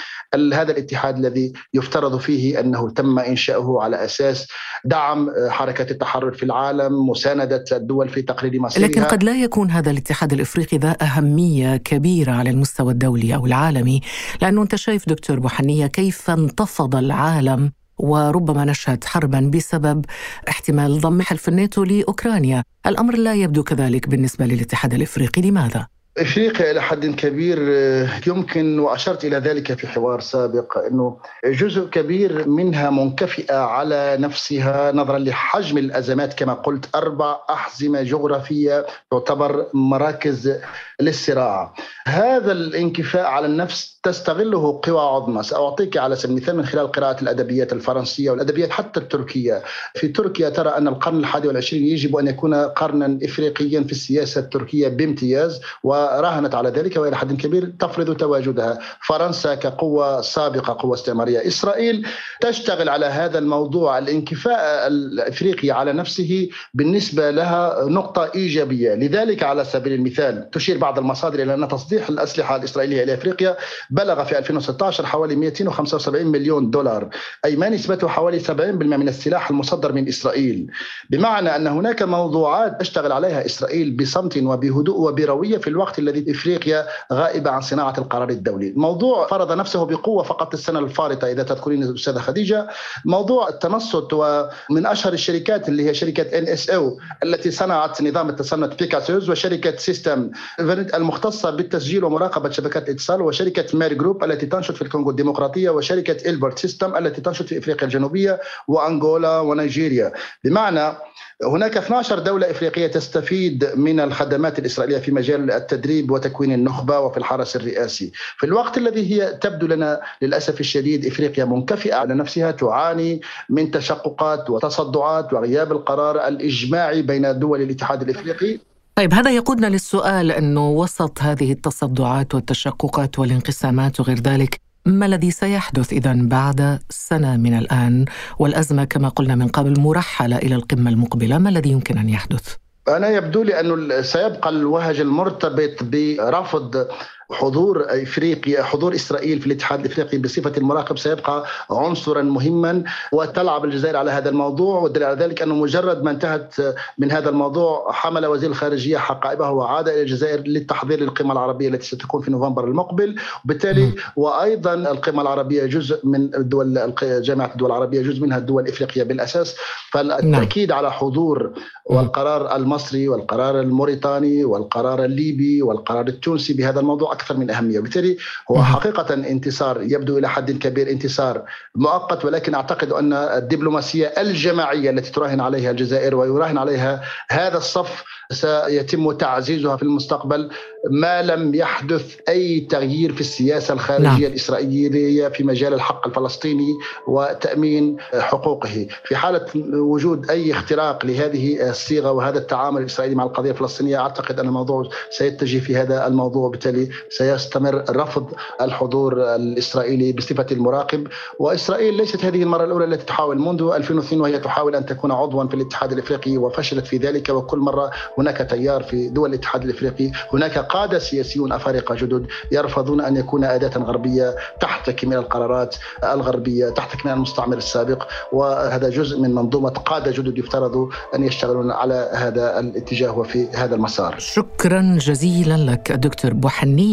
هذا 0.54 0.72
الاتحاد 0.72 1.18
الذي 1.18 1.54
يفترض 1.74 2.20
فيه 2.20 2.60
أنه 2.60 2.90
تم 2.90 3.20
إنشاؤه 3.20 3.84
على 3.84 4.06
أساس 4.06 4.48
دعم 4.86 5.30
حركة 5.50 5.92
التحرر 5.92 6.34
في 6.34 6.44
العالم 6.44 7.10
مساندة 7.10 7.66
الدول 7.72 8.10
في 8.10 8.22
تقليل 8.22 8.62
مصيرها. 8.62 8.88
لكن 8.88 9.04
قد 9.04 9.24
لا 9.24 9.44
يكون 9.44 9.72
هذا 9.72 9.92
الاتحاد 9.92 10.34
الإفريقي 10.34 10.78
ذا 10.78 10.98
أهمية 11.02 11.78
كبيرة 11.78 12.32
على 12.32 12.50
المستوى 12.50 12.94
الدولي 12.94 13.36
أو 13.36 13.46
العالمي. 13.46 14.02
لأنه 14.42 14.62
أنت 14.62 14.76
شايف 14.76 15.10
دكتور 15.10 15.40
بوحنية 15.40 15.88
كيف 15.88 16.30
انتفض 16.30 16.96
العالم 16.96 17.72
وربما 17.98 18.66
نشهد 18.66 19.04
حربا 19.04 19.52
بسبب 19.54 20.06
احتمال 20.50 21.02
ضم 21.02 21.22
حلف 21.22 21.50
الناتو 21.50 21.84
لأوكرانيا، 21.84 22.64
الأمر 22.88 23.18
لا 23.18 23.34
يبدو 23.34 23.64
كذلك 23.64 24.10
بالنسبة 24.10 24.46
للاتحاد 24.46 24.94
الإفريقي، 24.94 25.42
لماذا؟ 25.42 25.88
إفريقيا 26.18 26.72
إلى 26.72 26.82
حد 26.82 27.06
كبير 27.06 27.58
آه، 27.70 28.10
يمكن 28.28 28.80
وأشرت 28.80 29.26
إلى 29.26 29.38
ذلك 29.38 29.74
في 29.74 29.88
حوار 29.88 30.20
سابق 30.20 30.78
إنه 30.78 31.18
جزء 31.46 31.86
كبير 31.90 32.48
منها 32.48 32.90
منكفئة 32.90 33.56
على 33.56 34.18
نفسها 34.20 34.92
نظرا 34.92 35.20
لحجم 35.20 35.78
الأزمات 35.78 36.34
كما 36.34 36.54
قلت 36.54 36.96
أربع 36.96 37.38
أحزمة 37.50 38.04
جغرافية 38.04 38.86
تعتبر 39.12 39.68
مراكز 39.74 40.60
للصراع. 41.02 41.74
هذا 42.08 42.52
الانكفاء 42.52 43.26
على 43.26 43.46
النفس 43.46 44.00
تستغله 44.04 44.82
قوى 44.84 45.00
عظمى 45.00 45.44
سأعطيك 45.44 45.98
على 45.98 46.16
سبيل 46.16 46.38
المثال 46.38 46.58
من 46.58 46.66
خلال 46.66 46.92
قراءة 46.92 47.22
الأدبيات 47.22 47.74
الفرنسية 47.74 48.32
والأدبيات 48.32 48.72
حتى 48.72 49.00
التركية 49.00 49.64
في 49.94 50.08
تركيا 50.08 50.50
ترى 50.50 50.70
أن 50.70 50.88
القرن 50.88 51.20
الحادي 51.20 51.48
والعشرين 51.48 51.84
يجب 51.88 52.16
أن 52.16 52.28
يكون 52.28 52.54
قرنا 52.54 53.20
إفريقيا 53.24 53.84
في 53.84 53.92
السياسة 53.92 54.42
التركية 54.42 54.88
بامتياز 54.88 55.62
وراهنت 56.04 56.56
على 56.56 56.70
ذلك 56.70 56.98
وإلى 56.98 57.18
حد 57.18 57.42
كبير 57.42 57.74
تفرض 57.80 58.16
تواجدها. 58.18 58.80
فرنسا 59.08 59.56
كقوة 59.56 60.22
سابقة 60.22 60.78
قوة 60.80 60.94
استعمارية. 60.94 61.48
إسرائيل 61.48 62.08
تشتغل 62.42 62.90
على 62.90 63.06
هذا 63.06 63.40
الموضوع 63.40 63.98
الانكفاء 63.98 64.88
الإفريقي 64.88 65.72
على 65.72 65.94
نفسه 65.94 66.50
بالنسبة 66.74 67.32
لها 67.32 67.86
نقطة 67.86 68.32
إيجابية. 68.36 68.96
لذلك 68.96 69.44
على 69.44 69.66
سبيل 69.66 69.94
المثال 69.94 70.50
تشير 70.52 70.78
بعض 70.78 71.00
المصادر 71.00 71.44
إلى 71.44 71.54
أن 71.54 71.68
تصديح 71.68 72.10
الأسلحة 72.10 72.56
الإسرائيلية 72.56 73.04
إلى 73.04 73.14
إفريقيا 73.14 73.58
بلغ 73.90 74.24
في 74.24 74.38
2016 74.38 75.06
حوالي 75.06 75.36
275 75.36 76.26
مليون 76.28 76.72
دولار 76.72 77.10
أي 77.46 77.56
ما 77.56 77.70
نسبته 77.70 78.08
حوالي 78.08 78.40
70% 78.40 78.52
من 78.98 79.08
السلاح 79.08 79.50
المصدر 79.50 79.92
من 79.92 80.08
إسرائيل. 80.08 80.68
بمعنى 81.10 81.56
أن 81.56 81.68
هناك 81.68 82.04
موضوعات 82.04 82.80
تشتغل 82.80 83.12
عليها 83.12 83.46
إسرائيل 83.46 83.92
بصمت 83.92 84.38
وبهدوء 84.38 85.00
وبروية 85.00 85.58
في 85.58 85.68
الوقت 85.68 85.93
الذي 86.00 86.32
إفريقيا 86.32 86.88
غائبة 87.14 87.52
عن 87.52 87.62
صناعة 87.62 87.94
القرار 87.98 88.30
الدولي. 88.30 88.70
الموضوع 88.70 89.28
فرض 89.28 89.52
نفسه 89.52 89.86
بقوة 89.86 90.24
فقط 90.24 90.54
السنة 90.54 90.80
الفارطة 90.80 91.32
إذا 91.32 91.44
تذكرين 91.44 91.84
الأستاذة 91.84 92.20
خديجة. 92.20 92.68
موضوع 93.06 93.50
التنصت 93.50 94.14
ومن 94.14 94.86
أشهر 94.86 95.14
الشركات 95.14 95.70
اللي 95.70 95.90
هي 95.90 95.94
شركة 95.94 96.38
NSO 96.38 96.98
التي 97.24 97.52
صنعت 97.52 98.02
نظام 98.02 98.30
التصنت 98.30 98.80
Pegasus 98.80 99.30
وشركة 99.30 99.78
System 99.78 100.32
المختصة 100.60 101.50
بالتسجيل 101.50 102.04
ومراقبة 102.04 102.50
شبكات 102.50 102.90
الاتصال 102.90 103.22
وشركة 103.22 103.78
Mer 103.78 103.96
Group 103.96 104.24
التي 104.24 104.46
تنشط 104.46 104.76
في 104.76 104.82
الكونغو 104.82 105.10
الديمقراطية 105.10 105.70
وشركة 105.70 106.30
Elbit 106.30 106.60
Systems 106.60 106.98
التي 106.98 107.22
تنشط 107.22 107.46
في 107.46 107.58
إفريقيا 107.58 107.84
الجنوبية 107.84 108.40
وأنغولا 108.68 109.40
ونيجيريا. 109.40 110.14
بمعنى 110.44 110.98
هناك 111.42 111.78
12 111.78 112.20
دولة 112.20 112.52
إفريقية 112.52 112.88
تستفيد 112.88 113.72
من 113.76 114.00
الخدمات 114.00 114.60
الإسرائيلية 114.60 114.98
في 114.98 115.12
مجال 115.12 115.52
التدريب 115.52 116.12
وتكوين 116.12 116.52
النخبة 116.52 117.00
وفي 117.00 117.18
الحرس 117.18 117.56
الرئاسي. 117.56 118.12
في 118.38 118.46
الوقت 118.46 118.78
الذي 118.78 119.14
هي 119.14 119.38
تبدو 119.42 119.68
لنا 119.68 120.02
للأسف 120.22 120.60
الشديد 120.60 121.06
إفريقيا 121.06 121.46
منكفئة 121.46 121.96
على 121.96 122.14
نفسها 122.14 122.52
تعاني 122.52 123.22
من 123.50 123.72
تشققات 123.72 124.50
وتصدعات 124.50 125.34
وغياب 125.34 125.72
القرار 125.72 126.28
الإجماعي 126.28 127.02
بين 127.02 127.40
دول 127.40 127.62
الاتحاد 127.62 128.02
الإفريقي. 128.02 128.60
طيب 128.96 129.14
هذا 129.14 129.32
يقودنا 129.32 129.68
للسؤال 129.68 130.32
أنه 130.32 130.70
وسط 130.70 131.22
هذه 131.22 131.52
التصدعات 131.52 132.36
والتشققات 132.36 133.20
والانقسامات 133.20 134.00
وغير 134.00 134.20
ذلك 134.20 134.60
ما 134.86 135.06
الذي 135.06 135.32
سيحدث 135.32 135.94
إذا 135.94 136.14
بعد 136.18 136.80
سنة 136.90 137.38
من 137.38 137.58
الآن 137.58 138.06
والأزمة 138.40 138.84
كما 138.84 139.10
قلنا 139.10 139.36
من 139.36 139.48
قبل 139.48 139.80
مرحلة 139.80 140.38
إلى 140.38 140.56
القمة 140.56 140.90
المقبلة 140.90 141.38
ما 141.38 141.50
الذي 141.50 141.70
يمكن 141.70 141.98
أن 141.98 142.10
يحدث؟ 142.10 142.56
أنا 142.88 143.10
يبدو 143.10 143.44
لي 143.44 143.60
أنه 143.60 144.02
سيبقى 144.02 144.50
الوهج 144.50 145.00
المرتبط 145.00 145.84
برفض 145.84 146.88
حضور 147.34 147.86
إفريقيا 147.90 148.64
حضور 148.64 148.96
إسرائيل 148.96 149.40
في 149.40 149.48
الاتحاد 149.48 149.80
الإفريقي 149.80 150.18
بصفة 150.18 150.54
المراقب 150.58 150.98
سيبقى 150.98 151.46
عنصرا 151.72 152.22
مهما 152.22 152.84
وتلعب 153.12 153.66
الجزائر 153.66 153.98
على 153.98 154.12
هذا 154.12 154.30
الموضوع 154.30 154.80
والدليل 154.80 155.08
على 155.08 155.18
ذلك 155.24 155.42
أنه 155.42 155.56
مجرد 155.56 156.04
ما 156.04 156.12
انتهت 156.12 156.56
من 156.98 157.12
هذا 157.12 157.30
الموضوع 157.30 157.92
حمل 157.92 158.26
وزير 158.26 158.50
الخارجية 158.50 158.98
حقائبه 158.98 159.50
وعاد 159.50 159.88
إلى 159.90 160.02
الجزائر 160.02 160.40
للتحضير 160.48 161.00
للقمة 161.00 161.32
العربية 161.34 161.68
التي 161.70 161.86
ستكون 161.88 162.22
في 162.22 162.32
نوفمبر 162.32 162.66
المقبل. 162.66 163.16
وبالتالي 163.46 163.92
وأيضا 164.16 164.74
القمة 164.74 165.22
العربية 165.22 165.66
جزء 165.66 166.08
من 166.08 166.36
الدول 166.36 166.94
جامعة 167.04 167.52
الدول 167.52 167.72
العربية 167.72 168.02
جزء 168.02 168.22
منها 168.22 168.38
الدول 168.38 168.64
الافريقيه 168.64 169.04
بالأساس. 169.04 169.56
فالتأكيد 169.92 170.72
على 170.72 170.92
حضور 170.92 171.54
والقرار 171.86 172.56
المصري 172.56 173.08
والقرار 173.08 173.60
الموريتاني 173.60 174.46
والقرار 174.46 175.06
الليبي 175.06 175.62
والقرار 175.62 176.08
التونسي 176.08 176.54
بهذا 176.54 176.80
الموضوع 176.80 177.14
أكثر 177.24 177.38
من 177.38 177.50
أهمية. 177.50 177.80
وبالتالي 177.80 178.18
هو 178.52 178.64
حقيقة 178.64 179.14
انتصار 179.14 179.82
يبدو 179.82 180.18
إلى 180.18 180.30
حد 180.30 180.52
كبير 180.52 180.90
انتصار 180.90 181.42
مؤقت 181.76 182.26
ولكن 182.26 182.54
أعتقد 182.54 182.92
أن 182.92 183.14
الدبلوماسية 183.14 184.08
الجماعية 184.08 184.90
التي 184.90 185.12
تراهن 185.12 185.42
عليها 185.42 185.72
الجزائر 185.72 186.16
ويراهن 186.16 186.58
عليها 186.58 187.02
هذا 187.30 187.58
الصف 187.58 188.04
سيتم 188.32 189.12
تعزيزها 189.12 189.78
في 189.78 189.84
المستقبل. 189.84 190.50
ما 190.92 191.22
لم 191.22 191.56
يحدث 191.56 192.16
أي 192.30 192.60
تغيير 192.60 193.14
في 193.14 193.22
السياسة 193.22 193.74
الخارجية 193.74 194.08
نعم. 194.08 194.24
الإسرائيلية 194.24 195.28
في 195.28 195.44
مجال 195.44 195.74
الحق 195.74 196.08
الفلسطيني 196.08 196.74
وتأمين 197.08 197.98
حقوقه، 198.20 198.88
في 199.06 199.16
حالة 199.16 199.46
وجود 199.74 200.30
أي 200.30 200.52
اختراق 200.52 201.06
لهذه 201.06 201.70
الصيغة 201.70 202.12
وهذا 202.12 202.38
التعامل 202.38 202.82
الإسرائيلي 202.82 203.16
مع 203.16 203.24
القضية 203.24 203.52
الفلسطينية 203.52 203.98
أعتقد 203.98 204.40
أن 204.40 204.48
الموضوع 204.48 204.90
سيتجه 205.10 205.60
في 205.60 205.76
هذا 205.76 206.08
الموضوع. 206.08 206.46
وبالتالي 206.48 206.90
سيستمر 207.10 207.84
رفض 207.90 208.26
الحضور 208.62 209.36
الإسرائيلي 209.36 210.12
بصفة 210.12 210.46
المراقب. 210.52 211.08
وإسرائيل 211.40 211.94
ليست 211.94 212.26
هذه 212.26 212.44
المرة 212.44 212.64
الأولى 212.64 212.86
التي 212.86 213.06
تحاول 213.06 213.40
منذ 213.40 213.62
2002 213.76 214.22
وهي 214.22 214.40
تحاول 214.40 214.76
أن 214.76 214.86
تكون 214.86 215.12
عضوا 215.12 215.48
في 215.48 215.54
الاتحاد 215.54 215.92
الإفريقي 215.92 216.38
وفشلت 216.38 216.88
في 216.88 216.98
ذلك. 216.98 217.30
وكل 217.30 217.60
مرة 217.60 217.92
هناك 218.18 218.38
تيار 218.50 218.84
في 218.84 219.10
دول 219.10 219.30
الاتحاد 219.30 219.64
الإفريقي 219.64 220.12
هناك 220.34 220.58
قادة 220.58 221.00
سياسيون 221.00 221.52
أفارقة 221.52 221.96
جدد 221.96 222.26
يرفضون 222.52 223.02
أن 223.02 223.18
يكون 223.18 223.44
أداة 223.44 223.80
غربية 223.80 224.36
تحتكي 224.60 225.06
من 225.06 225.14
القرارات 225.14 225.76
الغربية 226.04 226.70
تحتكي 226.70 227.02
من 227.08 227.14
المستعمر 227.14 227.58
السابق. 227.58 228.04
وهذا 228.32 228.90
جزء 228.90 229.20
من 229.20 229.36
منظومة 229.36 229.70
قادة 229.70 230.12
جدد 230.12 230.38
يفترض 230.38 230.90
أن 231.16 231.24
يشتغلون 231.24 231.72
على 231.72 232.10
هذا 232.14 232.60
الاتجاه 232.60 233.18
وفي 233.20 233.48
هذا 233.56 233.76
المسار. 233.76 234.16
شكرا 234.20 234.98
جزيلا 235.02 235.58
لك 235.72 235.92
الدكتور 235.92 236.34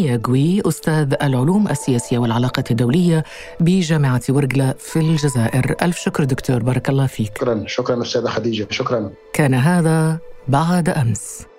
بوحنيه 0.01 0.21
قوي 0.23 0.61
أستاذ 0.67 1.13
العلوم 1.21 1.67
السياسية 1.67 2.17
والعلاقات 2.17 2.71
الدولية 2.71 3.23
بجامعة 3.59 4.21
ورقلة 4.29 4.73
في 4.79 4.99
الجزائر. 4.99 5.75
ألف 5.81 5.97
شكر 5.97 6.23
دكتور 6.23 6.63
بارك 6.63 6.89
الله 6.89 7.07
فيك. 7.07 7.37
شكرا 7.37 7.63
شكرا 7.67 8.01
أستاذة 8.01 8.27
خديجة 8.27 8.67
شكرا. 8.69 9.11
كان 9.33 9.53
هذا 9.53 10.19
بعد 10.47 10.89
أمس. 10.89 11.50